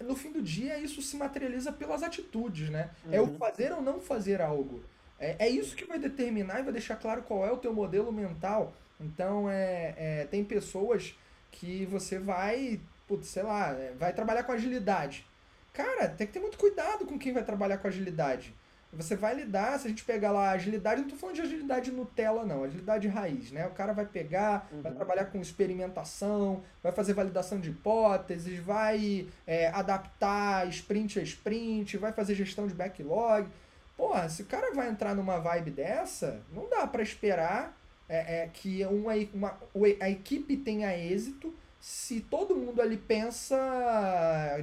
[0.00, 2.90] no fim do dia isso se materializa pelas atitudes, né?
[3.06, 3.14] Uhum.
[3.14, 3.36] É o uhum.
[3.36, 4.82] fazer ou não fazer algo.
[5.18, 8.12] É, é isso que vai determinar e vai deixar claro qual é o teu modelo
[8.12, 8.74] mental.
[9.00, 11.16] Então, é, é tem pessoas
[11.50, 15.26] que você vai putz, sei lá, é, vai trabalhar com agilidade.
[15.72, 18.54] Cara, tem que ter muito cuidado com quem vai trabalhar com agilidade.
[18.92, 22.44] Você vai lidar, se a gente pegar lá agilidade, não tô falando de agilidade Nutella,
[22.44, 23.66] não, agilidade raiz, né?
[23.66, 24.80] O cara vai pegar, uhum.
[24.80, 31.98] vai trabalhar com experimentação, vai fazer validação de hipóteses, vai é, adaptar sprint a sprint,
[31.98, 33.46] vai fazer gestão de backlog.
[33.94, 37.76] Porra, se o cara vai entrar numa vibe dessa, não dá para esperar
[38.08, 39.58] é, é, que uma, uma,
[40.00, 43.56] a equipe tenha êxito se todo mundo ali pensa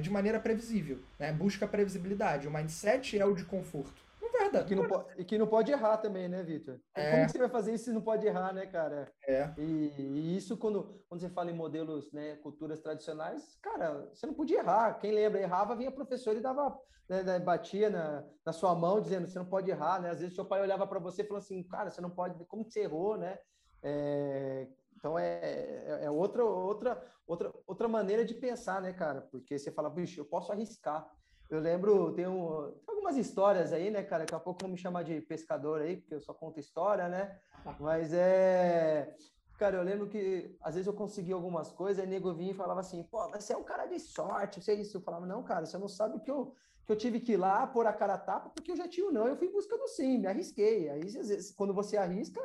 [0.02, 1.32] de maneira previsível, né?
[1.32, 2.46] busca previsibilidade.
[2.46, 4.04] O mindset é o de conforto.
[4.20, 4.62] Não vai dar.
[4.62, 6.78] E que não, pode, e que não pode errar também, né, Vitor?
[6.94, 7.12] É.
[7.12, 9.10] Como que você vai fazer isso se não pode errar, né, cara?
[9.26, 9.50] É.
[9.56, 14.34] E, e, isso, quando, quando você fala em modelos, né, culturas tradicionais, cara, você não
[14.34, 14.98] podia errar.
[14.98, 16.76] Quem lembra, errava, vinha professor e dava,
[17.08, 20.10] né, né, batia na, na sua mão, dizendo, você não pode errar, né?
[20.10, 22.64] Às vezes seu pai olhava para você e falou assim, cara, você não pode, como
[22.64, 23.38] que você errou, né?
[23.82, 29.20] É, então é, é, é outra, outra, outra, outra maneira de pensar, né, cara?
[29.20, 31.08] Porque você fala, bicho, eu posso arriscar.
[31.48, 34.24] Eu lembro, tem, um, tem algumas histórias aí, né, cara?
[34.24, 37.38] Daqui a pouco vão me chamar de pescador aí, porque eu só conto história, né?
[37.78, 39.14] Mas é.
[39.58, 42.80] Cara, eu lembro que às vezes eu conseguia algumas coisas, aí nego vinha e falava
[42.80, 44.98] assim, pô, você é um cara de sorte, você é isso.
[44.98, 46.54] Eu falava, não, cara, você não sabe que eu,
[46.84, 49.08] que eu tive que ir lá, pôr a cara a tapa, porque eu já tinha
[49.08, 50.90] o não, eu fui em busca do sim, me arrisquei.
[50.90, 52.40] Aí, às vezes, quando você arrisca,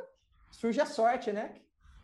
[0.50, 1.60] surge a sorte, né?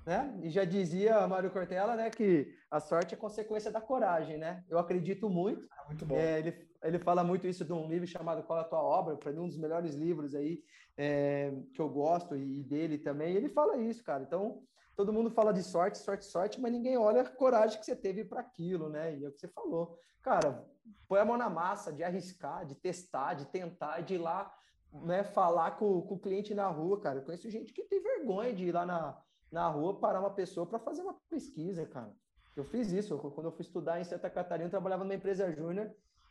[0.06, 0.38] Né?
[0.42, 4.64] E já dizia Mário Cortella, né, que a sorte é consequência da coragem, né?
[4.68, 5.66] Eu acredito muito.
[5.70, 6.16] Ah, muito bom.
[6.16, 9.16] É, ele, ele fala muito isso de um livro chamado Qual é a Tua Obra,
[9.16, 10.62] para mim um dos melhores livros aí
[10.96, 13.34] é, que eu gosto e dele também.
[13.34, 14.22] ele fala isso, cara.
[14.22, 14.62] Então,
[14.96, 18.24] todo mundo fala de sorte, sorte, sorte, mas ninguém olha a coragem que você teve
[18.24, 19.16] para aquilo, né?
[19.16, 19.96] E é o que você falou.
[20.20, 20.66] Cara,
[21.06, 24.52] põe a mão na massa de arriscar, de testar, de tentar, de ir lá
[24.92, 27.18] né, falar com, com o cliente na rua, cara.
[27.18, 29.16] Eu conheço gente que tem vergonha de ir lá na,
[29.50, 32.12] na rua parar uma pessoa para fazer uma pesquisa, cara.
[32.54, 33.16] Eu fiz isso.
[33.18, 35.90] Quando eu fui estudar em Santa Catarina, eu trabalhava numa empresa júnior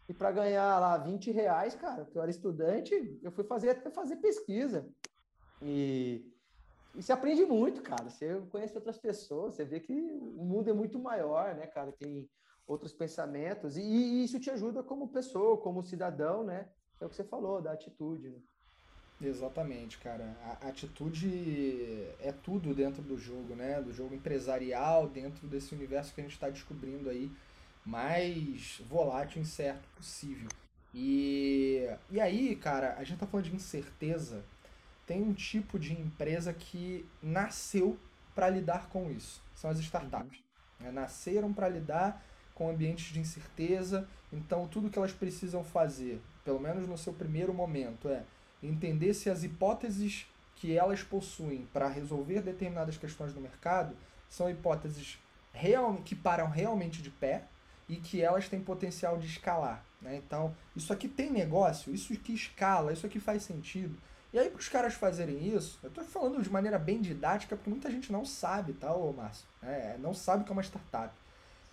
[0.09, 3.89] e para ganhar lá 20 reais, cara, que eu era estudante, eu fui fazer até
[3.89, 4.87] fazer pesquisa.
[5.61, 6.25] E,
[6.95, 8.09] e você aprende muito, cara.
[8.09, 11.91] Você conhece outras pessoas, você vê que o mundo é muito maior, né, cara?
[11.91, 12.29] Tem
[12.65, 13.75] outros pensamentos.
[13.75, 16.69] E, e isso te ajuda como pessoa, como cidadão, né?
[16.99, 18.29] É o que você falou, da atitude.
[18.29, 18.39] Né?
[19.19, 20.37] Exatamente, cara.
[20.61, 23.81] A atitude é tudo dentro do jogo, né?
[23.81, 27.31] Do jogo empresarial, dentro desse universo que a gente está descobrindo aí,
[27.83, 30.49] mais volátil e incerto possível.
[30.93, 34.43] E, e aí, cara, a gente tá falando de incerteza,
[35.05, 37.97] tem um tipo de empresa que nasceu
[38.35, 39.41] para lidar com isso.
[39.55, 40.39] São as startups.
[40.79, 40.91] Uhum.
[40.91, 44.07] Nasceram para lidar com ambientes de incerteza.
[44.31, 48.23] Então, tudo que elas precisam fazer, pelo menos no seu primeiro momento, é
[48.61, 53.95] entender se as hipóteses que elas possuem para resolver determinadas questões do mercado
[54.29, 55.19] são hipóteses
[55.53, 57.43] real, que param realmente de pé
[57.87, 59.83] e que elas têm potencial de escalar.
[60.01, 60.17] Né?
[60.17, 63.95] Então, isso aqui tem negócio, isso aqui escala, isso aqui faz sentido.
[64.33, 67.69] E aí, para os caras fazerem isso, eu estou falando de maneira bem didática, porque
[67.69, 69.45] muita gente não sabe, tá, ô Márcio?
[69.63, 71.13] É, não sabe o que é uma startup.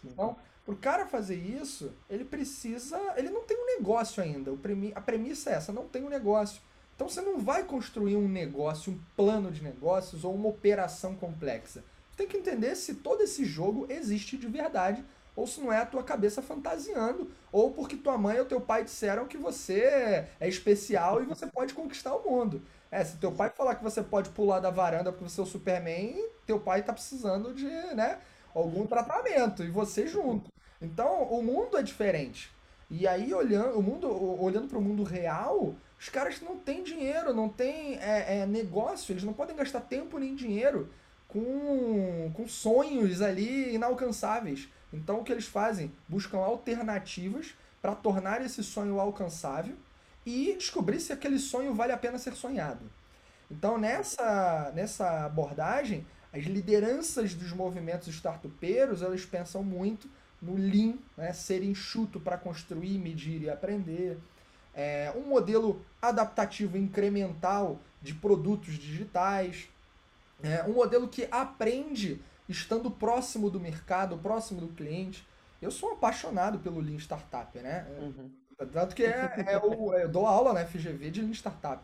[0.05, 2.99] Então, para o cara fazer isso, ele precisa.
[3.16, 4.53] Ele não tem um negócio ainda.
[4.53, 6.61] O premi, a premissa é essa: não tem um negócio.
[6.95, 11.82] Então você não vai construir um negócio, um plano de negócios ou uma operação complexa.
[12.16, 15.05] Tem que entender se todo esse jogo existe de verdade
[15.36, 18.84] ou se não é a tua cabeça fantasiando, ou porque tua mãe ou teu pai
[18.84, 22.62] disseram que você é especial e você pode conquistar o mundo.
[22.90, 25.47] É, se teu pai falar que você pode pular da varanda porque você é o
[25.47, 28.18] Superman, teu pai tá precisando de, né,
[28.55, 30.53] algum tratamento e você junto.
[30.80, 32.53] Então, o mundo é diferente.
[32.88, 34.09] E aí, olhando o mundo,
[34.40, 39.12] olhando para o mundo real, os caras não têm dinheiro, não têm é, é, negócio,
[39.12, 40.90] eles não podem gastar tempo nem dinheiro
[41.28, 44.68] com, com sonhos ali inalcançáveis.
[44.92, 45.92] Então o que eles fazem?
[46.09, 49.74] Buscam alternativas para tornar esse sonho alcançável
[50.24, 52.80] e descobrir se aquele sonho vale a pena ser sonhado.
[53.51, 60.09] Então nessa, nessa abordagem, as lideranças dos movimentos startupeiros, elas pensam muito
[60.40, 61.32] no Lean, né?
[61.32, 64.18] ser enxuto para construir, medir e aprender.
[64.75, 69.68] É, um modelo adaptativo incremental de produtos digitais.
[70.43, 75.27] É, um modelo que aprende estando próximo do mercado, próximo do cliente.
[75.62, 77.87] Eu sou apaixonado pelo Lean Startup, né?
[77.99, 78.31] Uhum.
[78.72, 81.83] Tanto que é, é o, eu dou aula na FGV de Lean Startup.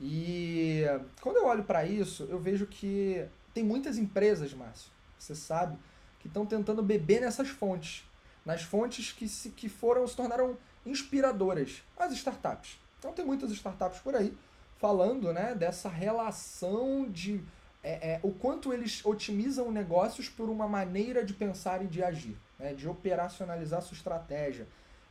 [0.00, 0.84] E
[1.20, 5.76] quando eu olho para isso, eu vejo que tem muitas empresas, Márcio, você sabe,
[6.20, 8.04] que estão tentando beber nessas fontes.
[8.44, 10.56] Nas fontes que, se, que foram se tornaram
[10.88, 12.78] inspiradoras, as startups.
[12.98, 14.36] Então tem muitas startups por aí
[14.78, 17.40] falando né, dessa relação de
[17.82, 22.36] é, é, o quanto eles otimizam negócios por uma maneira de pensar e de agir,
[22.58, 24.66] né, de operacionalizar sua estratégia.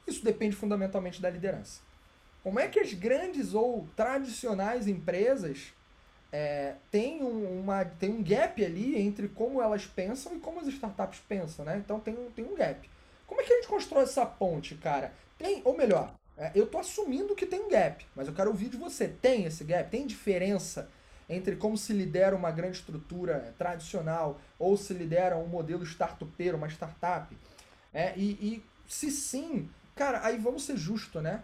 [0.05, 1.82] Isso depende fundamentalmente da liderança.
[2.43, 5.73] Como é que as grandes ou tradicionais empresas
[6.32, 10.67] é, têm, um, uma, têm um gap ali entre como elas pensam e como as
[10.67, 11.78] startups pensam, né?
[11.78, 12.89] Então tem, tem um gap.
[13.28, 15.13] Como é que a gente constrói essa ponte, cara?
[15.38, 18.69] Tem, ou melhor, é, eu tô assumindo que tem um gap, mas eu quero ouvir
[18.69, 19.07] de você.
[19.07, 19.91] Tem esse gap?
[19.91, 20.89] Tem diferença
[21.30, 26.69] entre como se lidera uma grande estrutura tradicional ou se lidera um modelo startupeiro, uma
[26.69, 27.38] startup.
[27.93, 31.43] É, e, e se sim, cara, aí vamos ser justos, né?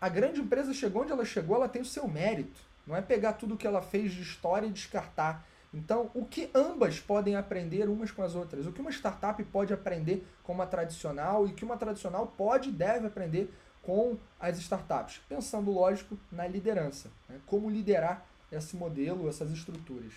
[0.00, 2.60] A grande empresa chegou onde ela chegou, ela tem o seu mérito.
[2.86, 5.46] Não é pegar tudo que ela fez de história e descartar.
[5.72, 8.66] Então, o que ambas podem aprender umas com as outras?
[8.66, 12.72] O que uma startup pode aprender com uma tradicional e que uma tradicional pode e
[12.72, 13.52] deve aprender
[13.82, 15.18] com as startups?
[15.28, 17.10] Pensando, lógico, na liderança.
[17.28, 17.40] Né?
[17.46, 20.12] Como liderar esse modelo, essas estruturas.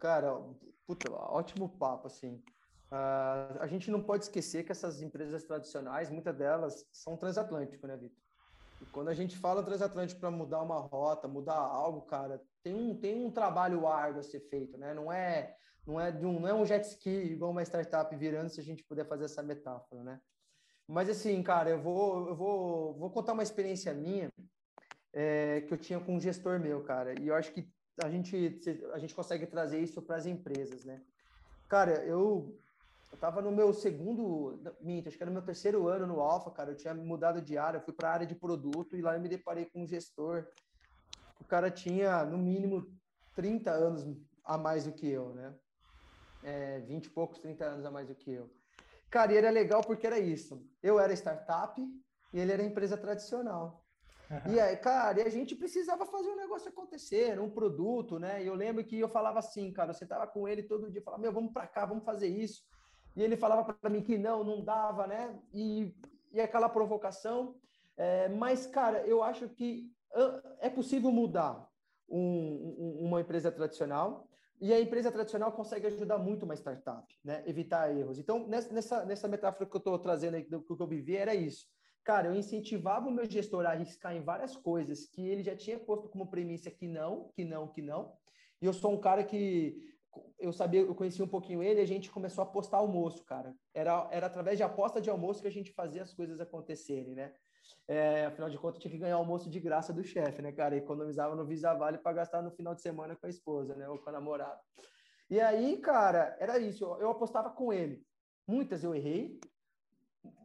[0.00, 0.40] Cara,
[0.86, 2.42] puta, ótimo papo, assim.
[2.90, 7.94] Uh, a gente não pode esquecer que essas empresas tradicionais, muitas delas são transatlântico, né,
[7.96, 8.16] Vitor?
[8.80, 12.94] E quando a gente fala transatlântico para mudar uma rota, mudar algo, cara, tem um,
[12.94, 14.94] tem um trabalho árduo a ser feito, né?
[14.94, 15.54] Não é,
[15.86, 18.64] não é, de um, não é um jet ski igual uma startup virando, se a
[18.64, 20.20] gente puder fazer essa metáfora, né?
[20.86, 24.32] Mas assim, cara, eu vou, eu vou, vou contar uma experiência minha
[25.12, 27.20] é, que eu tinha com um gestor meu, cara.
[27.20, 27.68] E eu acho que
[28.02, 28.58] a gente,
[28.92, 31.02] a gente consegue trazer isso para as empresas, né?
[31.68, 32.58] Cara, eu
[33.10, 36.50] eu tava no meu segundo, minto, acho que era no meu terceiro ano no Alfa,
[36.50, 36.72] cara.
[36.72, 39.28] Eu tinha mudado de área, fui para a área de produto e lá eu me
[39.28, 40.46] deparei com um gestor.
[41.40, 42.86] O cara tinha, no mínimo,
[43.34, 44.04] 30 anos
[44.44, 45.54] a mais do que eu, né?
[46.42, 48.50] É, 20 e poucos, 30 anos a mais do que eu.
[49.10, 50.62] Cara, e era legal porque era isso.
[50.82, 51.80] Eu era startup
[52.32, 53.84] e ele era empresa tradicional.
[54.46, 58.42] E aí, cara, e a gente precisava fazer um negócio acontecer, um produto, né?
[58.42, 61.22] E eu lembro que eu falava assim, cara, você tava com ele todo dia, falava,
[61.22, 62.62] meu, vamos para cá, vamos fazer isso.
[63.16, 65.38] E ele falava para mim que não, não dava, né?
[65.52, 65.94] E,
[66.30, 67.56] e aquela provocação.
[67.96, 69.90] É, mas, cara, eu acho que
[70.60, 71.68] é possível mudar
[72.08, 74.28] um, um, uma empresa tradicional
[74.60, 77.44] e a empresa tradicional consegue ajudar muito uma startup, né?
[77.46, 78.18] Evitar erros.
[78.18, 81.66] Então, nessa, nessa metáfora que eu estou trazendo aí, do que eu vivi, era isso
[82.08, 85.78] cara, eu incentivava o meu gestor a arriscar em várias coisas que ele já tinha
[85.78, 88.14] posto como premissa que não, que não, que não.
[88.62, 89.76] E eu sou um cara que
[90.38, 93.54] eu sabia, eu conhecia um pouquinho ele, a gente começou a postar almoço, cara.
[93.74, 97.34] Era, era através de aposta de almoço que a gente fazia as coisas acontecerem, né?
[97.86, 100.76] É, afinal de contas, tinha que ganhar almoço de graça do chefe, né, cara?
[100.76, 103.88] Economizava no Visa Vale para gastar no final de semana com a esposa, né?
[103.88, 104.60] Ou com a namorada.
[105.30, 106.84] E aí, cara, era isso.
[106.84, 108.02] Eu, apostava com ele.
[108.46, 109.38] Muitas eu errei,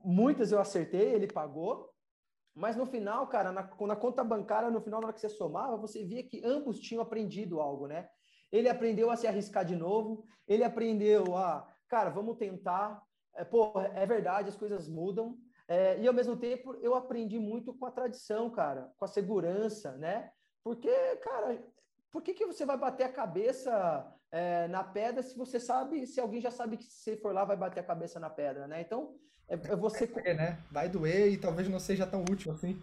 [0.03, 1.89] muitas eu acertei, ele pagou.
[2.53, 5.78] Mas no final, cara, na, na conta bancária, no final, na hora que você somava,
[5.78, 8.09] você via que ambos tinham aprendido algo, né?
[8.51, 13.01] Ele aprendeu a se arriscar de novo, ele aprendeu a, cara, vamos tentar.
[13.36, 15.38] É, pô, é verdade, as coisas mudam.
[15.68, 19.93] É, e ao mesmo tempo, eu aprendi muito com a tradição, cara, com a segurança,
[19.97, 20.32] né?
[20.64, 21.61] Porque, cara,
[22.11, 26.20] por que, que você vai bater a cabeça é, na pedra se você sabe, se
[26.20, 28.82] alguém já sabe que se for lá vai bater a cabeça na pedra, né?
[28.82, 29.16] Então,
[29.47, 30.09] é, é você.
[30.26, 30.59] É, né?
[30.72, 32.80] Vai doer e talvez não seja tão útil assim.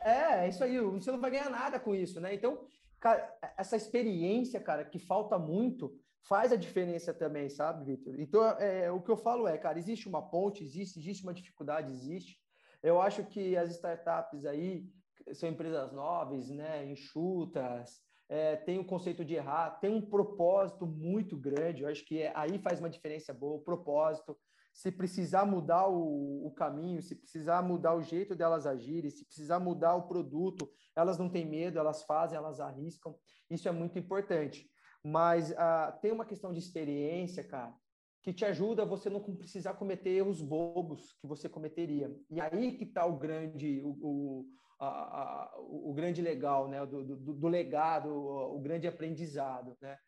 [0.00, 2.34] É, é isso aí, você não vai ganhar nada com isso, né?
[2.34, 2.64] Então,
[2.98, 8.18] cara, essa experiência, cara, que falta muito, faz a diferença também, sabe, Vitor?
[8.18, 11.92] Então, é, o que eu falo é, cara, existe uma ponte, existe, existe uma dificuldade,
[11.92, 12.38] existe.
[12.82, 14.88] Eu acho que as startups aí
[15.34, 18.00] são empresas novas, né, enxutas,
[18.30, 21.82] é, tem o conceito de errar, tem um propósito muito grande.
[21.82, 24.38] Eu acho que é, aí faz uma diferença boa, o propósito.
[24.72, 29.58] Se precisar mudar o, o, caminho, se precisar mudar o jeito delas agirem, se precisar
[29.58, 33.16] mudar o produto, elas não têm medo, elas fazem, elas arriscam.
[33.50, 34.70] Isso é muito importante.
[35.04, 37.74] Mas ah, tem uma questão de experiência, cara,
[38.22, 42.14] que te ajuda a você não precisar cometer erros bobos que você cometeria.
[42.28, 44.46] E aí que está o grande, o, o,
[44.78, 46.84] a, a, o grande legal, né?
[46.84, 49.98] Do, do, do legado, o, o, grande aprendizado, né?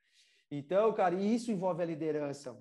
[0.51, 2.59] Então, cara, isso envolve a liderança.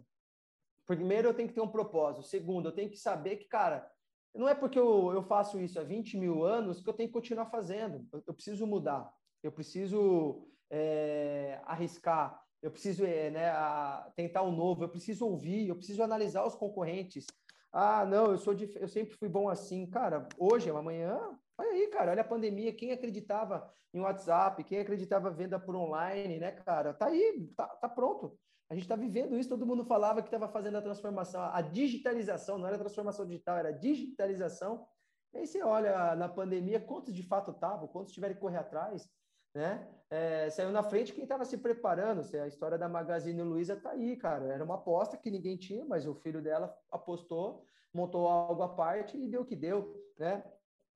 [0.86, 2.24] Primeiro, eu tenho que ter um propósito.
[2.24, 3.90] Segundo, eu tenho que saber que, cara,
[4.34, 7.14] não é porque eu, eu faço isso há 20 mil anos que eu tenho que
[7.14, 8.08] continuar fazendo.
[8.14, 9.14] Eu, eu preciso mudar.
[9.44, 15.68] Eu preciso é, arriscar, eu preciso é, né, a, tentar um novo, eu preciso ouvir,
[15.68, 17.26] eu preciso analisar os concorrentes.
[17.72, 20.28] Ah, não, eu sou eu sempre fui bom assim, cara.
[20.38, 21.20] Hoje, amanhã,
[21.58, 22.74] olha aí, cara, olha a pandemia.
[22.74, 26.94] Quem acreditava em WhatsApp, quem acreditava venda por online, né, cara?
[26.94, 28.38] Tá aí, tá, tá pronto.
[28.70, 29.50] A gente está vivendo isso.
[29.50, 33.72] Todo mundo falava que estava fazendo a transformação, a digitalização, não era transformação digital, era
[33.72, 34.86] digitalização.
[35.34, 39.10] E aí você olha na pandemia, quantos de fato estavam, quantos tiveram que correr atrás
[39.54, 39.88] né?
[40.10, 42.22] É, saiu na frente quem estava se preparando.
[42.36, 44.46] A história da Magazine Luiza tá aí, cara.
[44.46, 49.18] Era uma aposta que ninguém tinha, mas o filho dela apostou, montou algo à parte
[49.18, 50.44] e deu o que deu, né?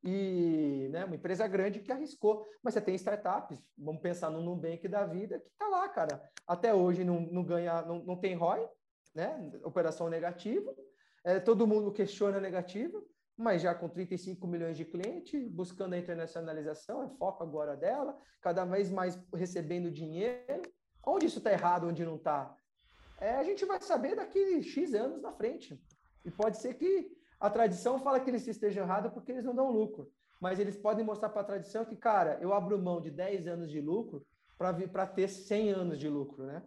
[0.03, 2.45] E né, uma empresa grande que arriscou.
[2.61, 6.21] Mas você tem startups, vamos pensar no Nubank da vida, que tá lá, cara.
[6.45, 8.67] Até hoje não, não ganha, não, não tem ROI,
[9.15, 9.49] né?
[9.63, 10.75] Operação negativa.
[11.23, 13.01] É, todo mundo questiona negativa
[13.37, 18.63] mas já com 35 milhões de clientes, buscando a internacionalização, é foco agora dela, cada
[18.63, 20.61] vez mais recebendo dinheiro.
[21.05, 22.55] Onde isso está errado, onde não está?
[23.19, 25.79] É, a gente vai saber daqui X anos na frente.
[26.23, 29.69] E pode ser que a tradição fala que eles estejam errados porque eles não dão
[29.69, 30.11] lucro.
[30.39, 33.69] Mas eles podem mostrar para a tradição que, cara, eu abro mão de 10 anos
[33.69, 34.25] de lucro
[34.57, 36.63] para ter 100 anos de lucro, né?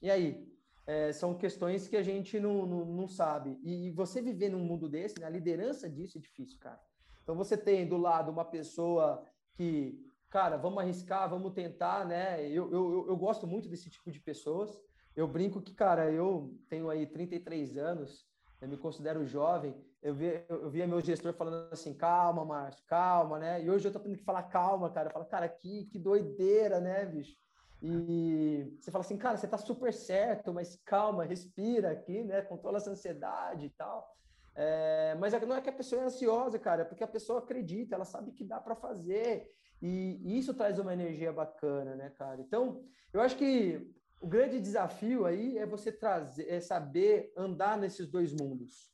[0.00, 0.48] E aí?
[0.88, 3.60] É, são questões que a gente não, não, não sabe.
[3.62, 6.80] E, e, você viver num mundo desse, né, a liderança disso é difícil, cara.
[7.22, 9.22] Então você tem do lado uma pessoa
[9.52, 12.42] que, cara, vamos arriscar, vamos tentar, né?
[12.48, 14.80] Eu, eu, eu gosto muito desse tipo de pessoas.
[15.14, 18.26] Eu brinco que, cara, eu tenho aí 33 anos,
[18.58, 19.76] eu me considero jovem.
[20.00, 23.62] Eu via, eu via meu gestor falando assim, calma, Márcio, calma, né?
[23.62, 25.10] E hoje eu tô tendo que falar calma, cara.
[25.10, 27.36] Fala, cara, que, que doideira, né, bicho?
[27.82, 32.42] E você fala assim, cara, você está super certo, mas calma, respira aqui, né?
[32.42, 34.08] Controla essa ansiedade e tal.
[34.54, 37.38] É, mas é não é que a pessoa é ansiosa, cara, é porque a pessoa
[37.38, 39.48] acredita, ela sabe que dá para fazer.
[39.80, 42.40] E, e isso traz uma energia bacana, né, cara?
[42.40, 43.88] Então, eu acho que
[44.20, 48.92] o grande desafio aí é você trazer, é saber andar nesses dois mundos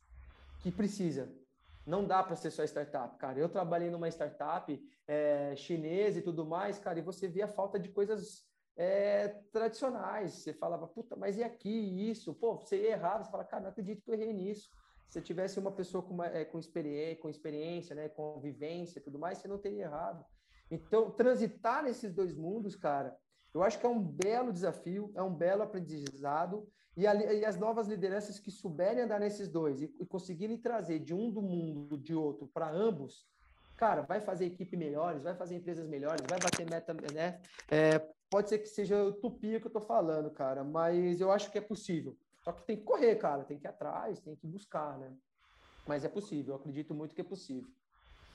[0.61, 1.33] que precisa.
[1.85, 3.39] Não dá para ser só startup, cara.
[3.39, 7.79] Eu trabalhei numa startup é, chinesa e tudo mais, cara, e você vê a falta
[7.79, 8.43] de coisas
[8.75, 10.33] é, tradicionais.
[10.33, 12.33] Você falava, puta, mas e aqui isso?
[12.33, 14.69] Pô, você errava, você fala, cara, não acredito que eu errei nisso.
[15.09, 19.01] Se tivesse uma pessoa com, uma, é, com, experiência, com experiência, né, com vivência e
[19.01, 20.25] tudo mais, você não teria errado.
[20.69, 23.15] Então, transitar nesses dois mundos, cara,
[23.53, 26.67] eu acho que é um belo desafio, é um belo aprendizado,
[26.97, 30.99] e, a, e as novas lideranças que souberem andar nesses dois e, e conseguirem trazer
[30.99, 33.27] de um do mundo de outro para ambos,
[33.75, 37.39] cara, vai fazer equipe melhores, vai fazer empresas melhores, vai bater meta, né?
[37.69, 37.99] É,
[38.29, 41.61] pode ser que seja utopia que eu tô falando, cara, mas eu acho que é
[41.61, 42.17] possível.
[42.41, 45.11] Só que tem que correr, cara, tem que ir atrás, tem que buscar, né?
[45.87, 47.69] Mas é possível, eu acredito muito que é possível.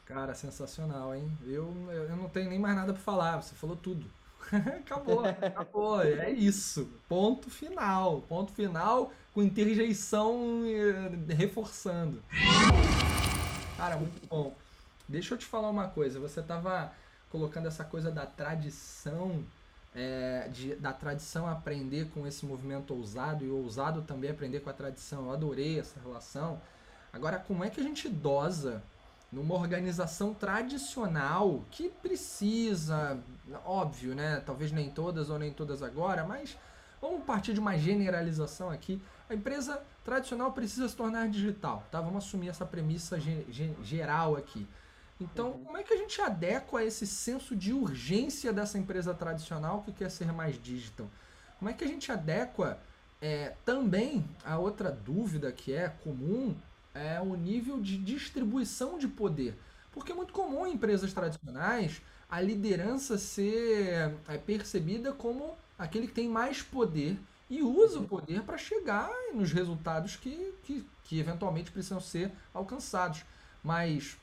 [0.04, 1.30] Cara, sensacional, hein?
[1.44, 4.04] Eu, eu não tenho nem mais nada para falar, você falou tudo.
[4.80, 6.02] acabou, acabou.
[6.02, 6.90] É isso.
[7.08, 8.22] Ponto final.
[8.22, 12.22] Ponto final com interjeição eh, reforçando.
[13.76, 14.52] Cara, muito bom.
[15.10, 16.20] Deixa eu te falar uma coisa.
[16.20, 16.92] Você estava
[17.30, 19.44] colocando essa coisa da tradição,
[19.92, 24.72] é, de, da tradição aprender com esse movimento ousado e ousado também aprender com a
[24.72, 25.24] tradição.
[25.24, 26.62] Eu adorei essa relação.
[27.12, 28.84] Agora, como é que a gente dosa
[29.32, 33.18] numa organização tradicional que precisa,
[33.64, 34.40] óbvio, né?
[34.46, 36.56] Talvez nem todas ou nem todas agora, mas
[37.02, 39.02] vamos partir de uma generalização aqui.
[39.28, 42.00] A empresa tradicional precisa se tornar digital, tá?
[42.00, 43.18] Vamos assumir essa premissa
[43.82, 44.68] geral aqui.
[45.20, 45.64] Então, uhum.
[45.64, 50.10] como é que a gente adequa esse senso de urgência dessa empresa tradicional que quer
[50.10, 51.06] ser mais digital?
[51.58, 52.78] Como é que a gente adequa
[53.20, 56.56] é, também a outra dúvida que é comum
[56.94, 59.56] é o nível de distribuição de poder.
[59.92, 66.14] Porque é muito comum em empresas tradicionais a liderança ser é, percebida como aquele que
[66.14, 67.18] tem mais poder
[67.48, 73.24] e usa o poder para chegar nos resultados que, que, que eventualmente precisam ser alcançados.
[73.62, 74.16] Mas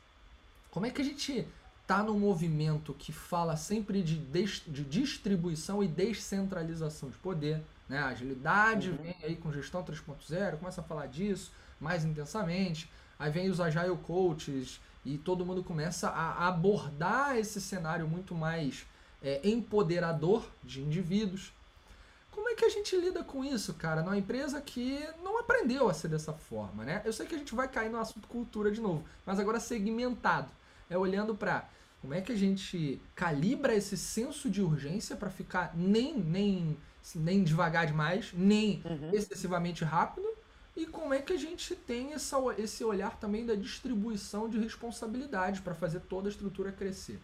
[0.77, 1.43] como é que a gente
[1.81, 7.63] está no movimento que fala sempre de, des, de distribuição e descentralização de poder?
[7.89, 7.97] Né?
[7.97, 8.97] A agilidade uhum.
[8.97, 11.51] vem aí com gestão 3.0, começa a falar disso
[11.81, 12.87] mais intensamente.
[13.17, 18.85] Aí vem os Agile Coaches e todo mundo começa a abordar esse cenário muito mais
[19.23, 21.51] é, empoderador de indivíduos.
[22.29, 25.93] Como é que a gente lida com isso, cara, numa empresa que não aprendeu a
[25.95, 27.01] ser dessa forma, né?
[27.03, 30.55] Eu sei que a gente vai cair no assunto cultura de novo, mas agora segmentado.
[30.89, 31.69] É olhando para
[32.01, 36.77] como é que a gente calibra esse senso de urgência para ficar nem, nem,
[37.15, 39.11] nem devagar demais, nem uhum.
[39.11, 40.27] excessivamente rápido,
[40.77, 45.61] e como é que a gente tem essa, esse olhar também da distribuição de responsabilidade
[45.61, 47.19] para fazer toda a estrutura crescer?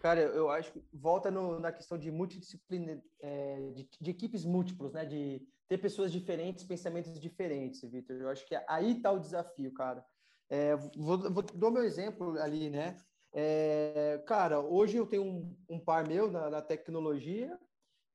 [0.00, 4.92] Cara, eu acho que volta no, na questão de multidisciplina, é, de, de, equipes múltiplos,
[4.92, 5.04] né?
[5.04, 8.16] De ter pessoas diferentes, pensamentos diferentes, Vitor.
[8.16, 10.04] Eu acho que aí está o desafio, cara.
[10.48, 12.96] É, vou, vou dou meu exemplo ali, né?
[13.32, 17.58] É, cara, hoje eu tenho um, um par meu na, na tecnologia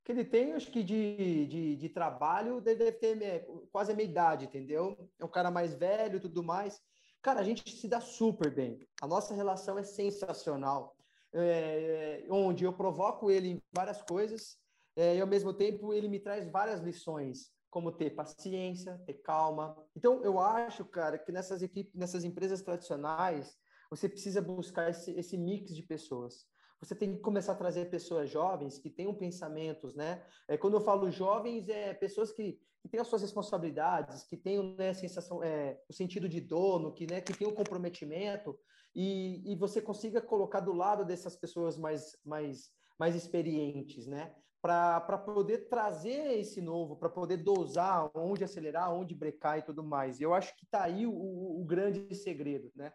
[0.04, 4.10] que ele tem, acho que de, de, de trabalho, deve ter é, quase a minha
[4.10, 4.98] idade, entendeu?
[5.20, 6.82] É um cara mais velho e tudo mais.
[7.22, 8.80] Cara, a gente se dá super bem.
[9.02, 10.96] A nossa relação é sensacional.
[11.32, 14.58] É, onde eu provoco ele em várias coisas
[14.96, 19.78] é, e, ao mesmo tempo, ele me traz várias lições, como ter paciência, ter calma.
[19.96, 23.58] Então, eu acho, cara, que nessas equipes, nessas empresas tradicionais,
[23.90, 26.48] você precisa buscar esse, esse mix de pessoas
[26.82, 30.24] você tem que começar a trazer pessoas jovens que tenham pensamentos, né?
[30.48, 34.76] É, quando eu falo jovens, é pessoas que, que têm as suas responsabilidades, que tenham
[34.76, 38.58] né, sensação, é, o sentido de dono, que, né, que tenham comprometimento,
[38.96, 44.34] e, e você consiga colocar do lado dessas pessoas mais, mais, mais experientes, né?
[44.62, 50.20] Para poder trazer esse novo, para poder dosar onde acelerar, onde brecar e tudo mais.
[50.20, 52.92] E eu acho que está aí o, o, grande segredo, né?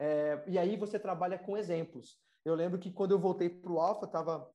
[0.00, 2.18] É, e aí você trabalha com exemplos.
[2.44, 4.50] Eu lembro que quando eu voltei para o Alfa, estava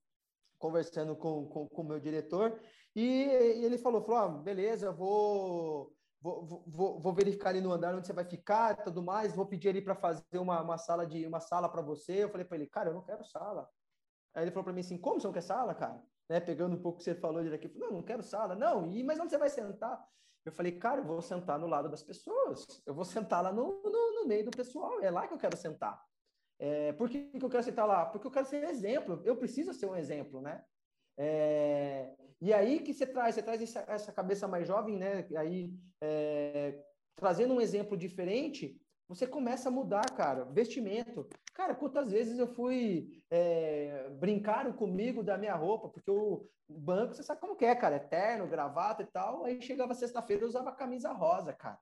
[0.58, 2.60] conversando com o com, com meu diretor
[2.96, 7.96] e, e, ele falou, falou, ah, beleza, vou, vou, vou, vou, verificar ali no andar
[7.96, 11.26] onde você vai ficar tudo mais, vou pedir ali para fazer uma, uma sala de
[11.26, 12.24] uma sala para você.
[12.24, 13.70] Eu falei para ele, cara, eu não quero sala.
[14.36, 16.02] Aí ele falou para mim assim, como você não quer sala, cara?
[16.30, 18.56] Né, pegando um pouco o que você falou de aqui, não, não quero sala.
[18.56, 20.00] Não, e mas onde você vai sentar?
[20.46, 22.66] Eu falei, cara, eu vou sentar no lado das pessoas.
[22.86, 25.02] Eu vou sentar lá no, no, no meio do pessoal.
[25.02, 26.02] É lá que eu quero sentar.
[26.60, 28.06] É, por que, que eu quero citar lá?
[28.06, 30.64] Porque eu quero ser exemplo, eu preciso ser um exemplo, né?
[31.18, 35.26] É, e aí que você traz, você traz essa, essa cabeça mais jovem, né?
[35.38, 36.82] Aí, é,
[37.16, 38.80] trazendo um exemplo diferente,
[39.10, 40.46] você começa a mudar, cara.
[40.46, 41.28] Vestimento.
[41.56, 43.24] Cara, quantas vezes eu fui.
[43.32, 47.96] É, brincaram comigo da minha roupa, porque o banco, você sabe como que é, cara?
[47.96, 49.46] Eterno, gravata e tal.
[49.46, 51.80] Aí chegava sexta-feira, eu usava camisa rosa, cara.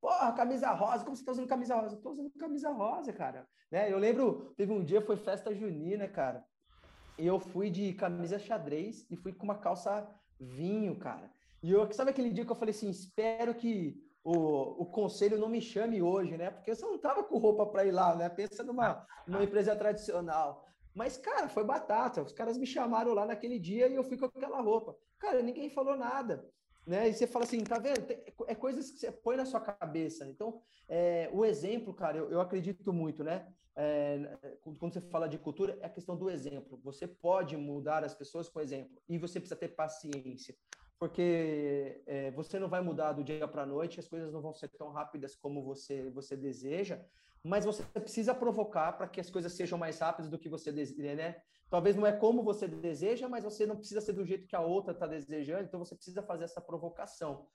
[0.00, 1.94] Porra, camisa rosa, como você tá usando camisa rosa?
[1.94, 3.46] Eu tô usando camisa rosa, cara.
[3.70, 3.92] Né?
[3.92, 6.44] Eu lembro, teve um dia, foi festa junina, cara.
[7.16, 10.08] E eu fui de camisa xadrez e fui com uma calça
[10.40, 11.30] vinho, cara.
[11.62, 15.48] E eu, sabe aquele dia que eu falei assim, espero que o, o conselho não
[15.48, 16.50] me chame hoje, né?
[16.50, 18.28] Porque eu não tava com roupa para ir lá, né?
[18.28, 20.64] Pensa numa, numa empresa tradicional.
[20.94, 22.22] Mas, cara, foi batata.
[22.22, 24.96] Os caras me chamaram lá naquele dia e eu fui com aquela roupa.
[25.18, 26.44] Cara, ninguém falou nada
[26.86, 27.08] né?
[27.08, 28.04] E você fala assim, tá vendo?
[28.46, 30.26] É coisas que você põe na sua cabeça.
[30.26, 33.46] Então, é, o exemplo, cara, eu, eu acredito muito, né?
[33.76, 34.36] É,
[34.78, 36.80] quando você fala de cultura, é a questão do exemplo.
[36.82, 40.54] Você pode mudar as pessoas com exemplo e você precisa ter paciência.
[41.00, 44.52] Porque é, você não vai mudar do dia para a noite, as coisas não vão
[44.52, 47.02] ser tão rápidas como você, você deseja,
[47.42, 51.14] mas você precisa provocar para que as coisas sejam mais rápidas do que você deseja,
[51.14, 51.36] né?
[51.70, 54.60] Talvez não é como você deseja, mas você não precisa ser do jeito que a
[54.60, 57.46] outra está desejando, então você precisa fazer essa provocação.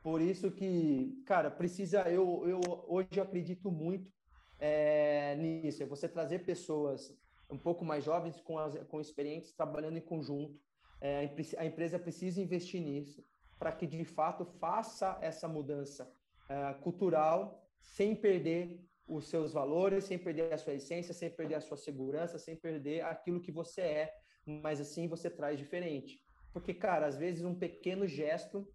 [0.00, 4.12] Por isso que, cara, precisa, eu, eu hoje acredito muito
[4.60, 7.12] é, nisso, é você trazer pessoas
[7.50, 10.56] um pouco mais jovens, com, as, com experientes, trabalhando em conjunto,
[11.02, 11.28] é,
[11.58, 13.26] a empresa precisa investir nisso
[13.58, 16.08] para que de fato faça essa mudança
[16.48, 21.60] é, cultural sem perder os seus valores, sem perder a sua essência, sem perder a
[21.60, 24.14] sua segurança, sem perder aquilo que você é,
[24.46, 26.22] mas assim você traz diferente.
[26.52, 28.66] Porque, cara, às vezes um pequeno gesto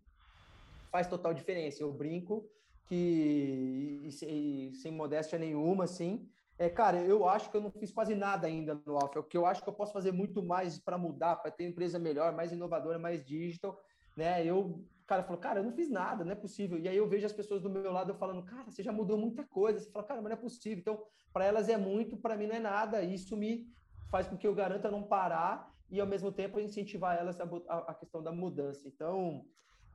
[0.92, 1.82] faz total diferença.
[1.82, 2.50] Eu brinco
[2.88, 6.30] que, e, e, sem modéstia nenhuma, assim,
[6.60, 9.46] é, cara, eu acho que eu não fiz quase nada ainda no Alpha, que eu
[9.46, 12.98] acho que eu posso fazer muito mais para mudar, para ter empresa melhor, mais inovadora,
[12.98, 13.80] mais digital,
[14.16, 14.44] né?
[14.44, 16.80] Eu, cara, falou, cara, eu não fiz nada, não é possível.
[16.80, 19.44] E aí eu vejo as pessoas do meu lado falando, cara, você já mudou muita
[19.44, 19.80] coisa.
[19.80, 20.80] Você fala, cara, mas não é possível.
[20.80, 23.04] Então, para elas é muito, para mim não é nada.
[23.04, 23.68] Isso me
[24.10, 27.78] faz com que eu garanta não parar e ao mesmo tempo incentivar elas a, a,
[27.92, 28.88] a questão da mudança.
[28.88, 29.46] Então,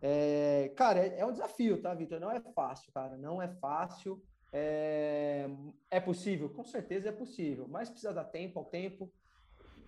[0.00, 2.20] é, cara, é, é um desafio, tá, Vitor?
[2.20, 4.22] Não é fácil, cara, não é fácil.
[4.52, 5.48] É,
[5.90, 6.50] é possível?
[6.50, 9.10] Com certeza é possível, mas precisa dar tempo ao tempo,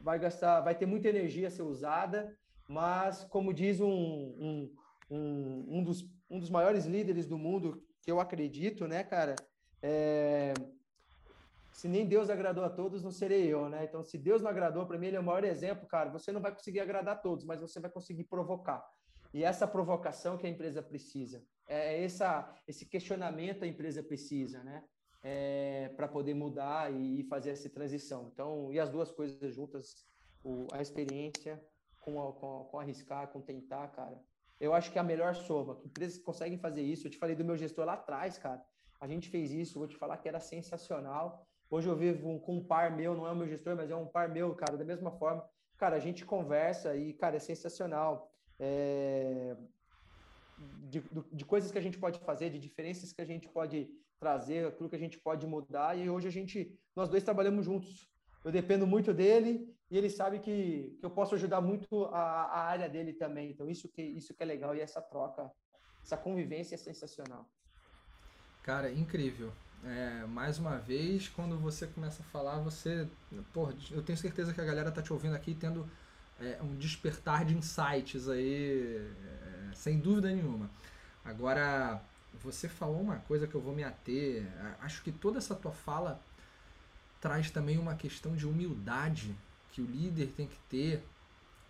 [0.01, 2.37] vai gastar, vai ter muita energia a ser usada,
[2.69, 4.75] mas como diz um, um,
[5.11, 9.37] um, um, dos, um dos maiores líderes do mundo, que eu acredito, né, cara,
[9.83, 10.55] é,
[11.75, 13.85] se nem Deus agradou a todos, não serei eu, né?
[13.85, 16.09] Então, se Deus não agradou, para mim, ele é o maior exemplo, cara.
[16.11, 18.83] Você não vai conseguir agradar a todos, mas você vai conseguir provocar.
[19.35, 21.45] E essa provocação que a empresa precisa.
[21.67, 24.85] É, é essa, esse questionamento a empresa precisa, né?
[25.23, 28.31] É, para poder mudar e fazer essa transição.
[28.33, 30.07] Então, e as duas coisas juntas,
[30.43, 31.63] o, a experiência
[32.01, 34.21] com, a, com, com, arriscar, com tentar, cara.
[34.61, 35.81] Eu acho que é a melhor soma.
[35.85, 37.07] Empresas que conseguem fazer isso.
[37.07, 38.63] Eu te falei do meu gestor lá atrás, cara.
[39.01, 41.47] A gente fez isso, vou te falar que era sensacional.
[41.71, 43.97] Hoje eu vivo um, com um par meu, não é o meu gestor, mas é
[43.97, 45.45] um par meu, cara, da mesma forma.
[45.77, 48.31] Cara, a gente conversa e, cara, é sensacional.
[48.59, 49.57] É,
[50.91, 51.03] de,
[51.33, 53.89] de, coisas que a gente pode fazer, de diferenças que a gente pode
[54.19, 55.97] trazer, aquilo que a gente pode mudar.
[55.97, 58.09] E hoje a gente, nós dois trabalhamos juntos.
[58.45, 62.61] Eu dependo muito dele e ele sabe que, que eu posso ajudar muito a, a
[62.65, 63.51] área dele também.
[63.51, 65.51] Então isso que isso que é legal e essa troca,
[66.03, 67.49] essa convivência é sensacional.
[68.63, 69.53] Cara, incrível.
[69.85, 73.07] É, mais uma vez, quando você começa a falar, você,
[73.53, 75.89] porra, eu tenho certeza que a galera tá te ouvindo aqui tendo
[76.41, 79.11] é, um despertar de insights aí
[79.75, 80.71] sem dúvida nenhuma.
[81.25, 82.01] Agora,
[82.43, 84.47] você falou uma coisa que eu vou me ater.
[84.81, 86.21] Acho que toda essa tua fala
[87.21, 89.35] traz também uma questão de humildade
[89.73, 91.03] que o líder tem que ter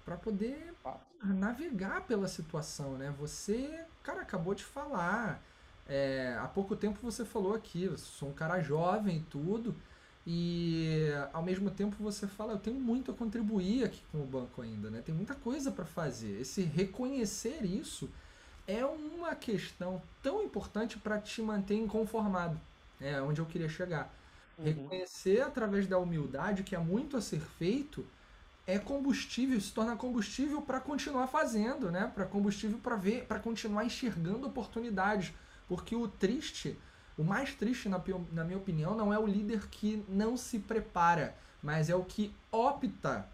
[0.04, 0.74] para poder
[1.22, 3.14] navegar pela situação, né?
[3.18, 5.40] Você, cara, acabou de falar.
[5.86, 9.74] É, há pouco tempo você falou aqui, sou um cara jovem e tudo,
[10.26, 14.62] e ao mesmo tempo você fala, eu tenho muito a contribuir aqui com o banco
[14.62, 15.02] ainda, né?
[15.04, 16.40] Tem muita coisa para fazer.
[16.40, 18.08] Esse reconhecer isso
[18.66, 22.58] é uma questão tão importante para te manter inconformado.
[22.98, 24.14] É onde eu queria chegar.
[24.56, 24.64] Uhum.
[24.64, 28.06] Reconhecer através da humildade que há muito a ser feito
[28.66, 32.10] é combustível, se torna combustível para continuar fazendo, né?
[32.14, 35.34] Para combustível para ver, para continuar enxergando oportunidades,
[35.68, 36.78] porque o triste
[37.16, 38.00] o mais triste, na,
[38.32, 42.34] na minha opinião, não é o líder que não se prepara, mas é o que
[42.50, 43.28] opta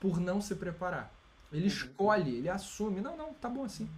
[0.00, 1.12] por não se preparar.
[1.52, 1.68] Ele uhum.
[1.68, 3.88] escolhe, ele assume, não, não, tá bom assim.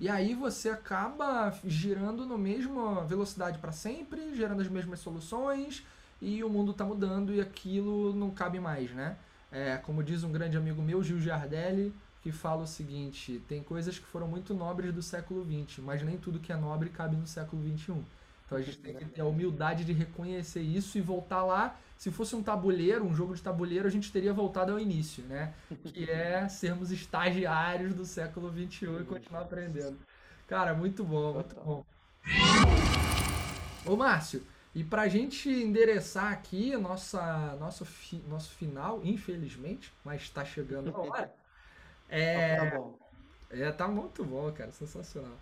[0.00, 5.84] E aí você acaba girando na mesma velocidade para sempre, gerando as mesmas soluções,
[6.22, 9.16] e o mundo está mudando e aquilo não cabe mais, né?
[9.52, 13.98] É, como diz um grande amigo meu, Gil Giardelli, que fala o seguinte: tem coisas
[13.98, 17.26] que foram muito nobres do século XX, mas nem tudo que é nobre cabe no
[17.26, 18.02] século XXI.
[18.50, 21.78] Então a gente tem que ter a humildade de reconhecer isso e voltar lá.
[21.96, 25.54] Se fosse um tabuleiro, um jogo de tabuleiro, a gente teria voltado ao início, né?
[25.84, 29.96] Que é sermos estagiários do século XXI e continuar aprendendo.
[30.48, 31.84] Cara, muito bom, muito bom.
[33.86, 34.42] Ô Márcio,
[34.74, 40.98] e pra gente endereçar aqui nossa, nosso, fi, nosso final, infelizmente, mas está chegando a
[40.98, 41.34] hora.
[42.08, 42.98] É, tá bom.
[43.48, 45.38] É, tá muito bom, cara, sensacional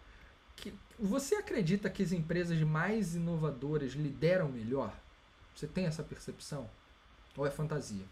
[0.60, 4.92] que você acredita que as empresas mais inovadoras lideram melhor?
[5.54, 6.68] Você tem essa percepção?
[7.36, 8.04] Ou é fantasia?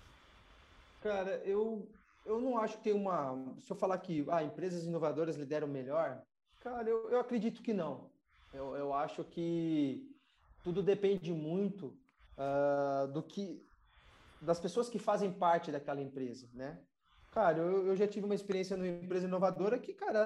[1.00, 1.88] Cara, eu,
[2.24, 3.36] eu não acho que tem uma.
[3.60, 6.22] Se eu falar que ah, empresas inovadoras lideram melhor,
[6.60, 8.10] cara, eu, eu acredito que não.
[8.52, 10.08] Eu, eu acho que
[10.62, 11.96] tudo depende muito
[12.36, 13.64] uh, do que
[14.40, 16.78] das pessoas que fazem parte daquela empresa, né?
[17.36, 20.22] Cara, eu, eu já tive uma experiência numa empresa inovadora que, cara,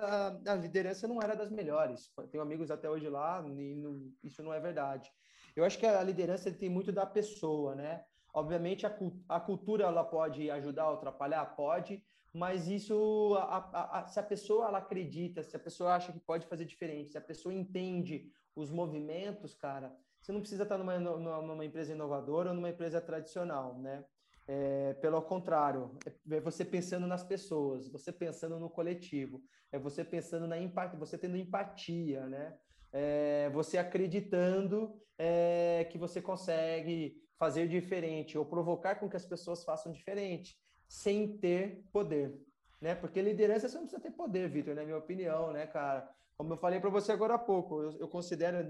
[0.46, 2.08] a, a liderança não era das melhores.
[2.30, 5.10] Tenho amigos até hoje lá e não, isso não é verdade.
[5.56, 8.04] Eu acho que a liderança tem muito da pessoa, né?
[8.32, 8.96] Obviamente, a,
[9.28, 11.44] a cultura ela pode ajudar ou atrapalhar?
[11.56, 12.00] Pode,
[12.32, 16.46] mas isso, a, a, se a pessoa ela acredita, se a pessoa acha que pode
[16.46, 21.64] fazer diferente, se a pessoa entende os movimentos, cara, você não precisa estar numa, numa
[21.64, 24.04] empresa inovadora ou numa empresa tradicional, né?
[24.52, 25.96] É, pelo contrário,
[26.28, 29.40] é você pensando nas pessoas, você pensando no coletivo,
[29.70, 32.58] é você pensando na empatia, você tendo empatia, né?
[32.92, 39.62] É, você acreditando é, que você consegue fazer diferente ou provocar com que as pessoas
[39.62, 42.36] façam diferente sem ter poder,
[42.80, 42.96] né?
[42.96, 46.12] Porque liderança você não precisa ter poder, Vitor, na minha opinião, né, cara?
[46.40, 48.66] Como eu falei para você agora há pouco, eu, eu, considero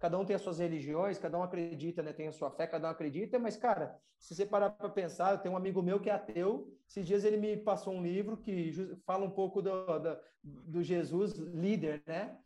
[0.00, 2.12] cada um tem as suas religiões, cada um acredita, né?
[2.12, 5.38] Tem a sua fé, cada um acredita, mas cara, se você parar para pensar, eu
[5.38, 6.76] tenho um amigo meu que é ateu.
[6.88, 11.34] Esses dias ele me passou um livro que fala um pouco do, do, do Jesus
[11.34, 12.36] líder, né?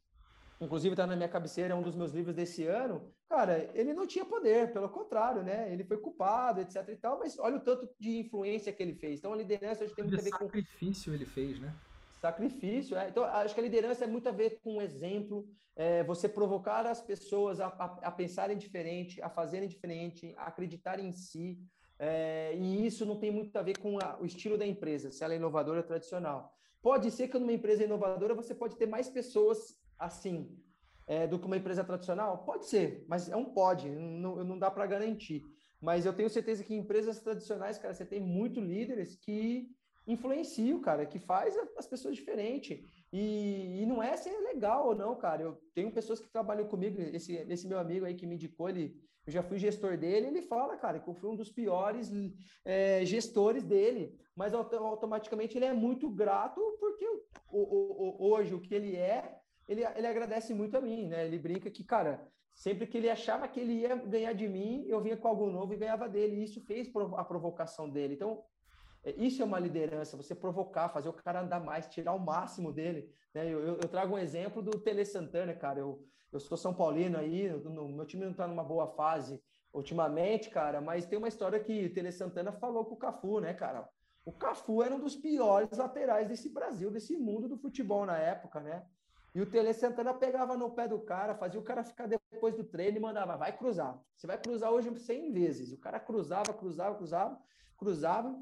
[0.61, 4.07] inclusive está na minha cabeceira, é um dos meus livros desse ano, cara, ele não
[4.07, 5.73] tinha poder, pelo contrário, né?
[5.73, 9.19] Ele foi culpado, etc e tal, mas olha o tanto de influência que ele fez.
[9.19, 11.75] Então a liderança hoje tem muito a ver com sacrifício ele fez, né?
[12.21, 13.09] Sacrifício, é.
[13.09, 15.47] Então acho que a liderança é muito a ver com um exemplo,
[15.77, 21.07] é, você provocar as pessoas a, a, a, pensarem diferente, a fazerem diferente, a acreditarem
[21.07, 21.59] em si.
[21.99, 25.23] É, e isso não tem muito a ver com a, o estilo da empresa, se
[25.23, 26.53] ela é inovadora ou tradicional.
[26.83, 30.57] Pode ser que numa empresa inovadora você pode ter mais pessoas assim
[31.07, 32.45] é, do que uma empresa tradicional?
[32.45, 35.45] Pode ser, mas é um pode, não, não dá para garantir.
[35.81, 39.69] Mas eu tenho certeza que em empresas tradicionais, cara, você tem muito líderes que
[40.09, 42.83] influenciam, cara, que faz as pessoas diferentes.
[43.13, 45.43] E, e não é se é legal ou não, cara.
[45.43, 48.97] Eu tenho pessoas que trabalham comigo, esse, esse meu amigo aí que me indicou, ele,
[49.27, 52.11] eu já fui gestor dele, ele fala, cara, que eu fui um dos piores
[52.65, 58.61] é, gestores dele, mas automaticamente ele é muito grato porque o, o, o, hoje o
[58.61, 59.39] que ele é
[59.69, 61.27] ele, ele agradece muito a mim, né?
[61.27, 65.01] Ele brinca que, cara, sempre que ele achava que ele ia ganhar de mim, eu
[65.01, 66.37] vinha com algo novo e ganhava dele.
[66.37, 68.15] E isso fez a provocação dele.
[68.15, 68.43] Então,
[69.17, 73.13] isso é uma liderança, você provocar, fazer o cara andar mais, tirar o máximo dele.
[73.35, 73.47] Né?
[73.47, 75.81] Eu, eu, eu trago um exemplo do Tele Santana, cara.
[75.81, 79.41] Eu, eu sou São Paulino aí, no, meu time não está numa boa fase
[79.73, 83.53] ultimamente, cara, mas tem uma história que o Tele Santana falou com o Cafu, né,
[83.55, 83.89] cara?
[84.25, 88.61] O Cafu era um dos piores laterais desse Brasil, desse mundo do futebol na época,
[88.61, 88.85] né?
[89.35, 92.65] E o Tele Santana pegava no pé do cara, fazia o cara ficar depois do
[92.65, 93.99] treino e mandava, vai cruzar.
[94.17, 95.73] Você vai cruzar hoje 100 vezes.
[95.73, 97.41] O cara cruzava, cruzava, cruzava,
[97.77, 98.39] cruzava.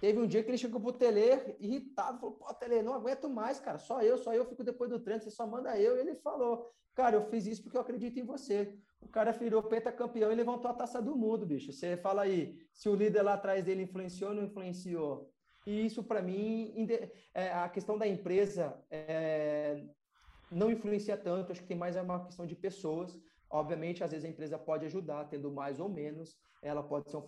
[0.00, 1.20] Teve um dia que ele chegou pro Tele
[1.60, 4.98] irritado, falou, pô, Tele, não aguento mais, cara, só eu, só eu fico depois do
[4.98, 5.96] treino, você só manda eu.
[5.96, 8.74] E ele falou, cara, eu fiz isso porque eu acredito em você.
[8.98, 11.70] O cara virou pentacampeão e levantou a taça do mundo, bicho.
[11.70, 15.30] Você fala aí, se o líder lá atrás dele influenciou ou não influenciou?
[15.66, 16.74] E isso, para mim,
[17.34, 19.84] é, a questão da empresa é,
[20.50, 23.18] não influencia tanto, acho que tem mais uma questão de pessoas.
[23.50, 27.26] Obviamente, às vezes a empresa pode ajudar, tendo mais ou menos, ela pode ser um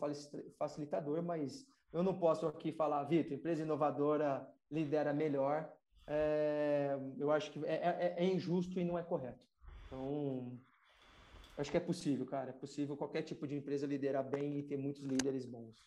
[0.58, 5.68] facilitador, mas eu não posso aqui falar, Vitor, empresa inovadora lidera melhor.
[6.06, 9.44] É, eu acho que é, é, é, injusto e não é correto.
[9.86, 10.52] Então,
[11.58, 12.50] acho que é possível, cara.
[12.50, 15.86] É possível qualquer tipo de empresa liderar bem e ter muitos líderes bons.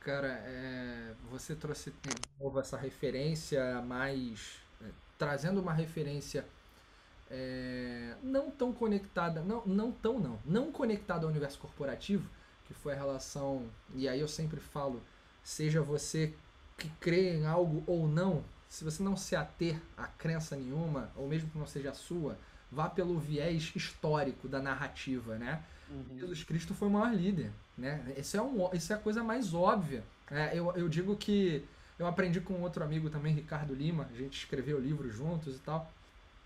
[0.00, 2.10] Cara, é, você trouxe de
[2.40, 4.60] novo essa referência mais.
[4.80, 6.46] É, trazendo uma referência
[7.30, 12.28] é, não tão conectada, não, não tão não, não conectada ao universo corporativo,
[12.66, 15.02] que foi a relação, e aí eu sempre falo,
[15.48, 16.34] seja você
[16.76, 21.26] que crê em algo ou não, se você não se ater a crença nenhuma, ou
[21.26, 22.36] mesmo que não seja a sua,
[22.70, 25.62] vá pelo viés histórico da narrativa, né?
[25.88, 26.18] Uhum.
[26.18, 28.12] Jesus Cristo foi o maior líder, né?
[28.18, 30.04] Isso é, um, isso é a coisa mais óbvia.
[30.30, 31.64] É, eu, eu digo que
[31.98, 35.90] eu aprendi com outro amigo também, Ricardo Lima, a gente escreveu livros juntos e tal,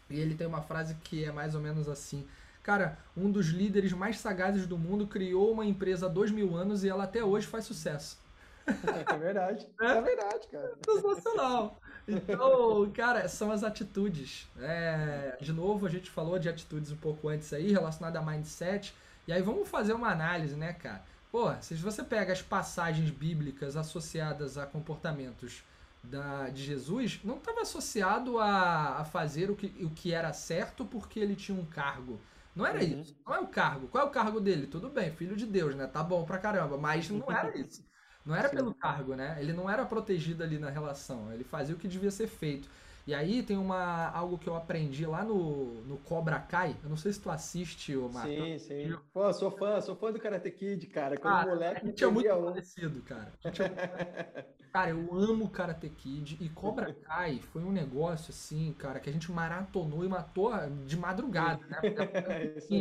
[0.09, 2.25] e ele tem uma frase que é mais ou menos assim.
[2.63, 6.85] Cara, um dos líderes mais sagazes do mundo criou uma empresa há dois mil anos
[6.85, 8.22] e ela até hoje faz sucesso.
[8.67, 10.75] É verdade, é, é verdade, cara.
[10.85, 11.81] Sensacional.
[12.07, 14.49] Então, cara, são as atitudes.
[14.59, 18.95] É, de novo, a gente falou de atitudes um pouco antes aí, relacionada a mindset.
[19.27, 21.03] E aí vamos fazer uma análise, né, cara?
[21.31, 25.63] Pô, se você pega as passagens bíblicas associadas a comportamentos
[26.03, 30.85] da, de Jesus, não estava associado a, a fazer o que, o que era certo
[30.85, 32.21] porque ele tinha um cargo.
[32.55, 33.01] Não era uhum.
[33.01, 33.17] isso.
[33.25, 33.89] Não é o cargo.
[33.89, 34.67] Qual é o cargo dele?
[34.67, 35.87] Tudo bem, filho de Deus, né?
[35.87, 36.77] Tá bom pra caramba.
[36.77, 37.83] Mas não era isso.
[38.25, 38.57] Não era Sim.
[38.57, 39.37] pelo cargo, né?
[39.41, 41.33] Ele não era protegido ali na relação.
[41.33, 42.69] Ele fazia o que devia ser feito.
[43.05, 46.77] E aí tem uma algo que eu aprendi lá no, no Cobra Kai.
[46.85, 48.29] Eu não sei se tu assiste, o Marco.
[48.29, 48.97] Sim, sim.
[49.13, 51.17] Pô, sou fã, sou fã do Karate Kid, cara.
[51.19, 52.45] Como ah, moleque, a gente é muito um.
[52.45, 53.33] parecido, cara.
[53.45, 54.45] É.
[54.73, 59.13] Cara, eu amo Karate Kid e Cobra Kai foi um negócio assim, cara, que a
[59.13, 60.53] gente maratonou e matou
[60.87, 61.81] de madrugada, né?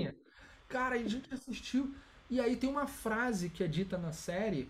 [0.07, 0.13] É
[0.69, 1.93] cara, a gente assistiu.
[2.29, 4.69] E aí tem uma frase que é dita na série,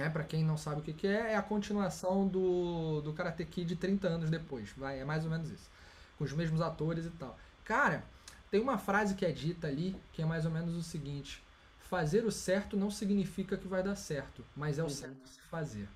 [0.00, 0.08] né?
[0.08, 3.76] Pra quem não sabe o que, que é, é a continuação do, do Karate Kid
[3.76, 4.70] 30 anos depois.
[4.76, 5.68] Vai, é mais ou menos isso.
[6.16, 7.38] Com os mesmos atores e tal.
[7.64, 8.02] Cara,
[8.50, 11.42] tem uma frase que é dita ali que é mais ou menos o seguinte:
[11.78, 14.90] fazer o certo não significa que vai dar certo, mas é o uhum.
[14.90, 15.86] certo se fazer.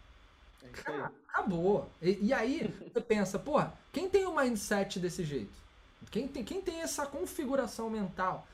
[0.62, 1.90] É Cara, acabou.
[2.00, 5.64] E, e, aí você pensa, porra, quem tem o um mindset desse jeito?
[6.10, 8.46] Quem tem, quem tem essa configuração mental?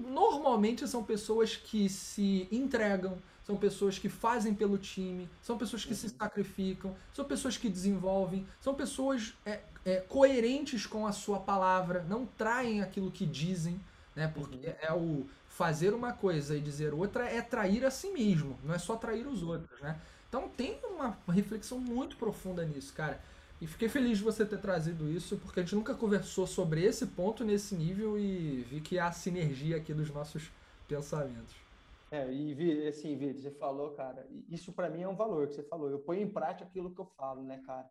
[0.00, 3.16] Normalmente são pessoas que se entregam,
[3.50, 5.96] são pessoas que fazem pelo time, são pessoas que uhum.
[5.96, 12.06] se sacrificam, são pessoas que desenvolvem, são pessoas é, é, coerentes com a sua palavra,
[12.08, 13.80] não traem aquilo que dizem,
[14.14, 14.28] né?
[14.32, 14.74] Porque uhum.
[14.80, 18.78] é o fazer uma coisa e dizer outra é trair a si mesmo, não é
[18.78, 20.00] só trair os outros, né?
[20.28, 23.20] Então tem uma reflexão muito profunda nisso, cara.
[23.60, 27.04] E fiquei feliz de você ter trazido isso, porque a gente nunca conversou sobre esse
[27.04, 30.52] ponto nesse nível e vi que há sinergia aqui dos nossos
[30.86, 31.69] pensamentos.
[32.12, 35.62] É, e assim, Vitor, você falou, cara, isso para mim é um valor que você
[35.62, 35.88] falou.
[35.88, 37.88] Eu ponho em prática aquilo que eu falo, né, cara?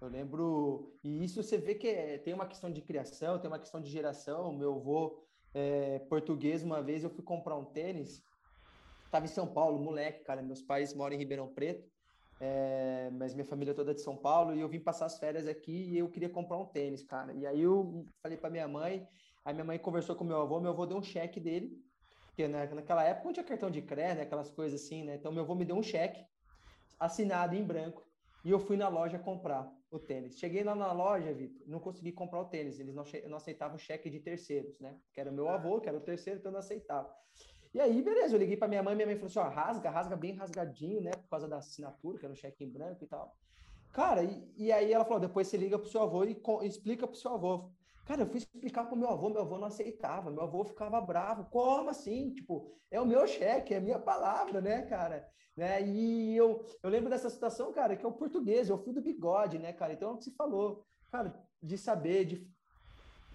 [0.00, 3.58] Eu lembro, e isso você vê que é, tem uma questão de criação, tem uma
[3.58, 4.52] questão de geração.
[4.52, 8.22] Meu avô é, português, uma vez eu fui comprar um tênis,
[9.10, 10.42] tava em São Paulo, moleque, cara.
[10.42, 11.88] Meus pais moram em Ribeirão Preto,
[12.40, 15.46] é, mas minha família é toda de São Paulo, e eu vim passar as férias
[15.46, 17.32] aqui e eu queria comprar um tênis, cara.
[17.32, 19.06] E aí eu falei para minha mãe,
[19.44, 21.80] aí minha mãe conversou com meu avô, meu avô deu um cheque dele,
[22.32, 25.16] porque né, naquela época não tinha cartão de crédito, né, aquelas coisas assim, né?
[25.16, 26.24] Então meu avô me deu um cheque
[26.98, 28.02] assinado em branco
[28.42, 30.38] e eu fui na loja comprar o tênis.
[30.38, 32.80] Cheguei lá na loja, Vitor, não consegui comprar o tênis.
[32.80, 33.04] Eles não,
[33.36, 34.98] aceitavam cheque de terceiros, né?
[35.12, 37.14] Que era meu avô, que era o terceiro, então não aceitava.
[37.74, 40.16] E aí, beleza, eu liguei para minha mãe, minha mãe falou assim: ó, rasga, rasga
[40.16, 41.10] bem rasgadinho, né?
[41.10, 43.36] Por causa da assinatura, que era um cheque em branco e tal.
[43.92, 47.06] Cara, e, e aí ela falou: depois você liga pro seu avô e, e explica
[47.06, 47.70] pro seu avô.
[48.04, 51.44] Cara, eu fui explicar pro meu avô, meu avô não aceitava, meu avô ficava bravo.
[51.50, 52.34] Como assim?
[52.34, 55.28] Tipo, é o meu cheque, é a minha palavra, né, cara?
[55.56, 55.82] Né?
[55.86, 59.58] E eu, eu lembro dessa situação, cara, que é o português, eu fui do bigode,
[59.58, 59.92] né, cara?
[59.92, 61.32] Então é o que você falou, cara,
[61.62, 62.48] de saber, de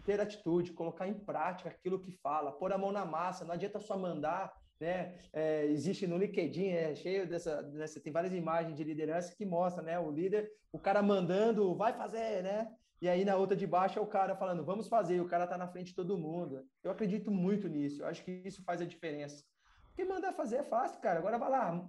[0.05, 3.79] ter atitude, colocar em prática aquilo que fala, pôr a mão na massa, não adianta
[3.79, 5.17] só mandar, né?
[5.33, 9.83] É, existe no LinkedIn, é cheio dessa, dessa, tem várias imagens de liderança que mostra,
[9.83, 9.99] né?
[9.99, 12.73] O líder, o cara mandando, vai fazer, né?
[13.01, 15.45] E aí na outra de baixo é o cara falando, vamos fazer, e o cara
[15.45, 16.65] tá na frente de todo mundo.
[16.83, 19.43] Eu acredito muito nisso, eu acho que isso faz a diferença.
[19.89, 21.19] Porque mandar fazer é fácil, cara.
[21.19, 21.87] Agora vai lá,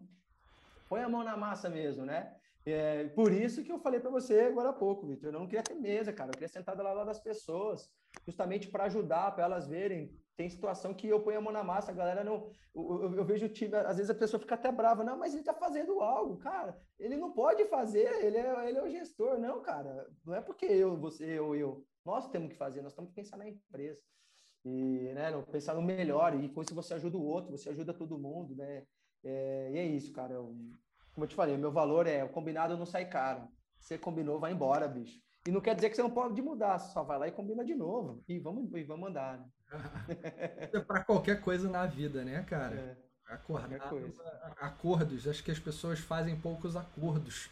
[0.89, 2.35] põe a mão na massa mesmo, né?
[2.65, 5.29] É, por isso que eu falei para você agora há pouco, Vitor.
[5.29, 6.31] Eu não queria ter mesa, cara.
[6.31, 7.91] Eu queria sentar do lado das pessoas,
[8.27, 10.15] justamente para ajudar, para elas verem.
[10.39, 12.49] Tem situação que eu ponho a mão na massa, a galera não.
[12.73, 15.03] Eu, eu, eu vejo o time, às vezes a pessoa fica até brava.
[15.03, 16.81] Não, mas ele está fazendo algo, cara.
[16.97, 19.37] Ele não pode fazer, ele é, ele é o gestor.
[19.37, 20.07] Não, cara.
[20.25, 21.85] Não é porque eu, você ou eu.
[22.05, 24.01] Nós temos que fazer, nós temos que pensar na empresa.
[24.65, 26.41] E, né, pensar no melhor.
[26.41, 28.87] E com isso você ajuda o outro, você ajuda todo mundo, né?
[29.25, 30.35] É, e é isso, cara.
[30.35, 30.55] Eu,
[31.15, 33.49] como eu te falei, meu valor é o combinado não sai caro.
[33.81, 35.21] Você combinou, vai embora, bicho.
[35.47, 37.75] E não quer dizer que você não pode mudar, só vai lá e combina de
[37.75, 38.23] novo.
[38.29, 39.39] E vamos, e vamos andar.
[39.39, 39.47] Né?
[40.73, 42.75] é para qualquer coisa na vida, né, cara?
[42.75, 42.97] É,
[43.29, 43.93] Acordar,
[44.59, 45.29] acordos.
[45.29, 47.51] Acho que as pessoas fazem poucos acordos.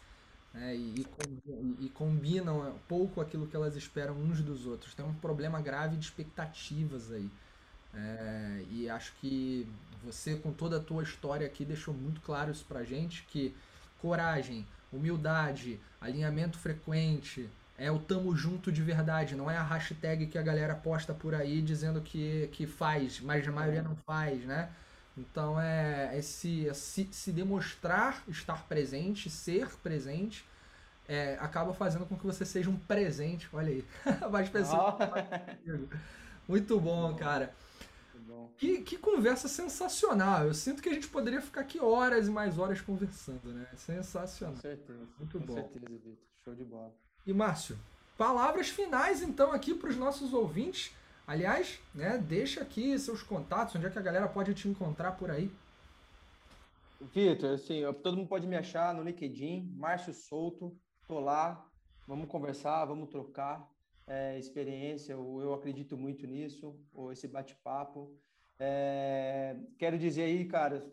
[0.53, 0.75] Né?
[0.75, 1.05] E,
[1.45, 4.95] e, e, combinam pouco aquilo que elas esperam uns dos outros.
[4.95, 7.29] Tem um problema grave de expectativas aí.
[7.93, 9.67] É, e acho que
[10.03, 13.55] você, com toda a tua história aqui, deixou muito claro isso pra gente, que
[14.01, 20.37] coragem, humildade, alinhamento frequente, é o tamo junto de verdade, não é a hashtag que
[20.37, 24.69] a galera posta por aí dizendo que, que faz, mas a maioria não faz, né?
[25.15, 30.45] Então é esse se, se demonstrar estar presente, ser presente,
[31.07, 33.47] é, acaba fazendo com que você seja um presente.
[33.53, 33.85] Olha aí,
[34.31, 34.95] mais pessoas.
[34.99, 35.97] Oh.
[36.47, 37.53] Muito bom, cara.
[38.57, 40.45] Que, que conversa sensacional.
[40.45, 43.67] Eu sinto que a gente poderia ficar aqui horas e mais horas conversando, né?
[43.75, 44.55] Sensacional.
[44.55, 45.07] Com certeza.
[45.19, 45.61] Muito com bom.
[45.61, 46.17] Com certeza, Vitor.
[46.43, 47.06] Show de bola.
[47.27, 47.77] E Márcio,
[48.17, 50.95] palavras finais então aqui para os nossos ouvintes.
[51.27, 55.29] Aliás, né, deixa aqui seus contatos, onde é que a galera pode te encontrar por
[55.29, 55.51] aí.
[57.13, 60.73] Vitor, assim, todo mundo pode me achar no LinkedIn, Márcio Souto,
[61.05, 61.69] tô lá,
[62.07, 63.69] vamos conversar, vamos trocar
[64.07, 68.17] é, experiência, eu, eu, acredito muito nisso, ou esse bate-papo.
[68.57, 70.89] É, quero dizer aí, cara,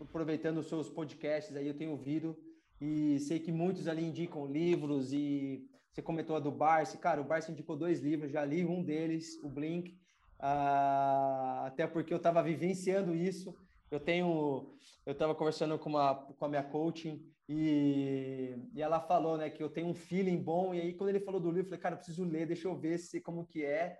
[0.00, 2.36] aproveitando os seus podcasts aí, eu tenho ouvido
[2.84, 7.24] e sei que muitos ali indicam livros e você comentou a do Barsi, cara, o
[7.24, 9.96] Barsi indicou dois livros, já li um deles, o Blink,
[10.40, 13.54] ah, até porque eu estava vivenciando isso,
[13.88, 14.74] Eu tenho,
[15.04, 19.62] eu estava conversando com, uma, com a minha coaching e, e ela falou, né, que
[19.62, 20.74] eu tenho um feeling bom.
[20.74, 22.74] E aí, quando ele falou do livro, eu falei, cara, eu preciso ler, deixa eu
[22.74, 23.98] ver se como que é.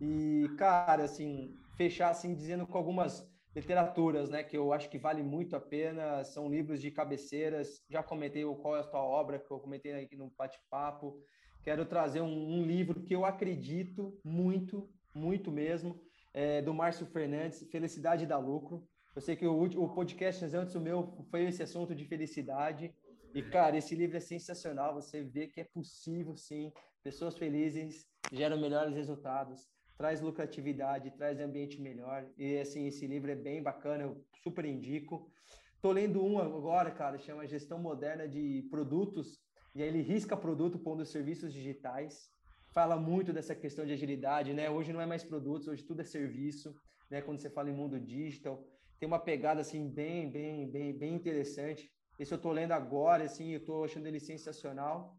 [0.00, 3.22] E, cara, assim, fechar assim dizendo com algumas
[3.54, 7.82] literaturas, né, que eu acho que vale muito a pena, são livros de cabeceiras.
[7.88, 11.20] Já comentei o qual é a tua obra, que eu comentei aqui no bate-papo.
[11.62, 16.00] Quero trazer um, um, livro que eu acredito muito, muito mesmo,
[16.32, 18.86] é, do Márcio Fernandes, Felicidade da Lucro.
[19.14, 22.92] Eu sei que o, o podcast antes do meu foi esse assunto de felicidade.
[23.32, 24.94] E, cara, esse livro é sensacional.
[24.94, 26.72] Você vê que é possível, sim.
[27.02, 32.26] Pessoas felizes geram melhores resultados, traz lucratividade, traz ambiente melhor.
[32.36, 35.30] E, assim, esse livro é bem bacana, eu super indico.
[35.80, 39.38] Tô lendo um agora, cara, chama Gestão Moderna de Produtos.
[39.74, 42.30] E aí ele risca produto pondo serviços digitais.
[42.72, 44.68] Fala muito dessa questão de agilidade, né?
[44.70, 46.74] Hoje não é mais produtos, hoje tudo é serviço,
[47.10, 47.20] né?
[47.20, 48.64] Quando você fala em mundo digital
[48.98, 51.90] tem uma pegada assim bem, bem, bem, bem interessante.
[52.18, 55.18] Esse eu estou lendo agora, assim, eu estou achando ele sensacional.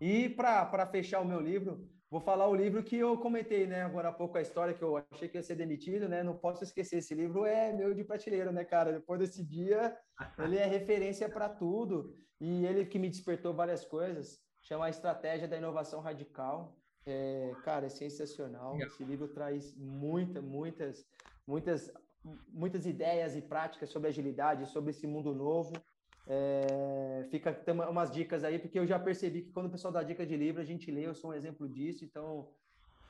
[0.00, 4.08] E para fechar o meu livro, vou falar o livro que eu comentei, né, agora
[4.08, 6.22] há pouco a história que eu achei que ia ser demitido, né?
[6.22, 8.92] Não posso esquecer, esse livro é meu de prateleira, né, cara?
[8.92, 9.96] Depois desse dia,
[10.38, 15.48] ele é referência para tudo e ele que me despertou várias coisas, chama a Estratégia
[15.48, 16.76] da Inovação Radical.
[17.08, 18.76] É, cara, é sensacional.
[18.80, 21.06] Esse livro traz muita, muitas,
[21.46, 21.92] muitas
[22.52, 25.72] muitas ideias e práticas sobre agilidade, sobre esse mundo novo.
[26.28, 30.02] É, fica tem umas dicas aí, porque eu já percebi que quando o pessoal dá
[30.02, 32.48] dica de livro, a gente lê, eu sou um exemplo disso, então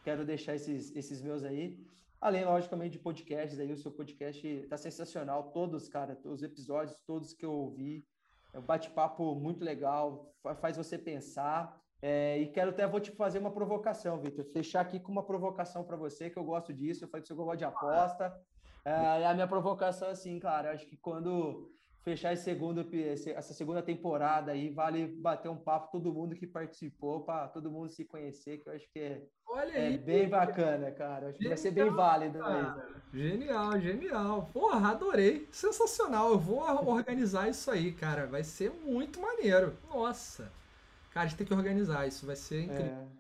[0.04, 1.78] quero deixar esses, esses meus aí.
[2.20, 7.32] Além, logicamente, de podcasts aí, o seu podcast está sensacional, todos, cara, os episódios, todos
[7.32, 8.04] que eu ouvi,
[8.52, 11.80] é um bate-papo muito legal, faz você pensar.
[12.00, 14.44] É, e quero até vou te fazer uma provocação, Vitor.
[14.46, 17.04] Fechar aqui com uma provocação para você, que eu gosto disso.
[17.04, 18.38] Eu falei que você gosta de aposta.
[18.84, 21.70] É, a minha provocação, assim, cara, acho que quando
[22.06, 22.86] fechar esse segundo,
[23.34, 27.90] essa segunda temporada aí, vale bater um papo todo mundo que participou, para todo mundo
[27.90, 29.22] se conhecer, que eu acho que é,
[29.74, 31.30] é aí, bem bacana, cara.
[31.30, 32.38] Acho genial, que vai ser bem válido.
[33.12, 34.48] Genial, genial.
[34.52, 35.48] Porra, adorei.
[35.50, 36.30] Sensacional.
[36.30, 38.24] Eu vou organizar isso aí, cara.
[38.26, 39.76] Vai ser muito maneiro.
[39.88, 40.52] Nossa.
[41.10, 42.86] Cara, a gente tem que organizar isso, vai ser incrível.
[42.86, 43.15] É.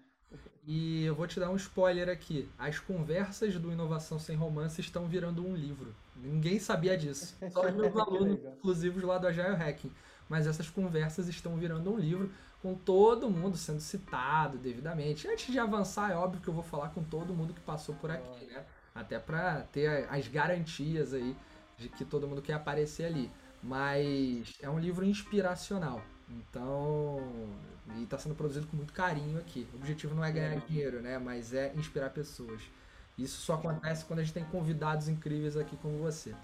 [0.66, 2.48] E eu vou te dar um spoiler aqui.
[2.58, 5.94] As conversas do Inovação Sem Romance estão virando um livro.
[6.16, 7.36] Ninguém sabia disso.
[7.52, 9.92] Só os meus alunos exclusivos lá do Agile Hacking.
[10.28, 15.28] Mas essas conversas estão virando um livro com todo mundo sendo citado devidamente.
[15.28, 18.10] Antes de avançar, é óbvio que eu vou falar com todo mundo que passou por
[18.10, 18.64] aqui, né?
[18.92, 21.36] Até para ter as garantias aí
[21.78, 23.30] de que todo mundo quer aparecer ali.
[23.62, 26.02] Mas é um livro inspiracional.
[26.28, 27.20] Então,
[27.96, 29.66] e está sendo produzido com muito carinho aqui.
[29.72, 30.60] O objetivo não é ganhar é.
[30.60, 31.18] dinheiro, né?
[31.18, 32.60] Mas é inspirar pessoas.
[33.16, 36.34] Isso só acontece quando a gente tem convidados incríveis aqui como você.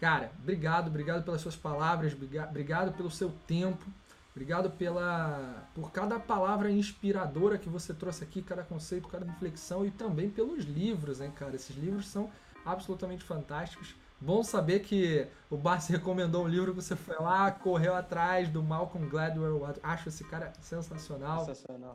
[0.00, 3.86] Cara, obrigado, obrigado pelas suas palavras, obrigado pelo seu tempo,
[4.32, 9.92] obrigado pela por cada palavra inspiradora que você trouxe aqui, cada conceito, cada reflexão e
[9.92, 11.54] também pelos livros, hein, cara?
[11.54, 12.32] Esses livros são
[12.64, 13.94] absolutamente fantásticos.
[14.22, 18.62] Bom saber que o Barça recomendou um livro que você foi lá, correu atrás do
[18.62, 19.74] Malcolm Gladwell.
[19.82, 21.44] Acho esse cara sensacional.
[21.44, 21.92] Sensacional.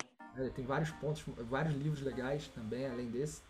[0.54, 3.42] Tem vários pontos, vários livros legais também, além desse.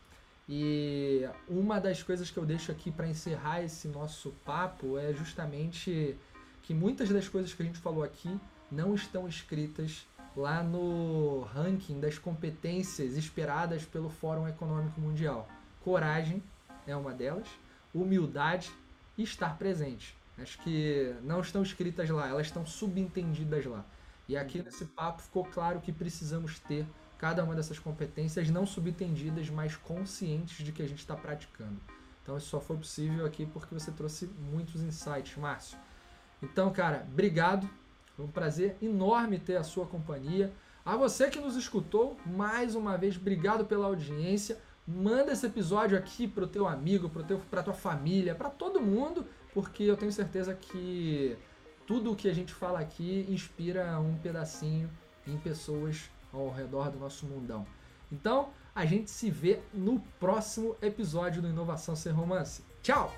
[0.47, 6.15] E uma das coisas que eu deixo aqui para encerrar esse nosso papo é justamente
[6.61, 8.39] que muitas das coisas que a gente falou aqui
[8.71, 10.05] não estão escritas
[10.35, 15.49] lá no ranking das competências esperadas pelo Fórum Econômico Mundial.
[15.83, 16.43] Coragem
[16.85, 17.47] é uma delas
[18.01, 18.71] humildade
[19.17, 20.15] e estar presente.
[20.37, 23.83] Acho que não estão escritas lá, elas estão subentendidas lá.
[24.27, 26.85] E aqui nesse papo ficou claro que precisamos ter
[27.17, 31.77] cada uma dessas competências não subentendidas, mas conscientes de que a gente está praticando.
[32.21, 35.77] Então isso só foi possível aqui porque você trouxe muitos insights, Márcio.
[36.43, 37.67] Então, cara, obrigado.
[38.15, 40.53] Foi um prazer enorme ter a sua companhia.
[40.85, 44.59] A você que nos escutou, mais uma vez, obrigado pela audiência.
[44.87, 49.25] Manda esse episódio aqui pro teu amigo, pro teu, pra tua família, para todo mundo,
[49.53, 51.37] porque eu tenho certeza que
[51.85, 54.89] tudo o que a gente fala aqui inspira um pedacinho
[55.25, 57.65] em pessoas ao redor do nosso mundão.
[58.09, 62.63] Então, a gente se vê no próximo episódio do Inovação Sem Romance.
[62.81, 63.13] Tchau!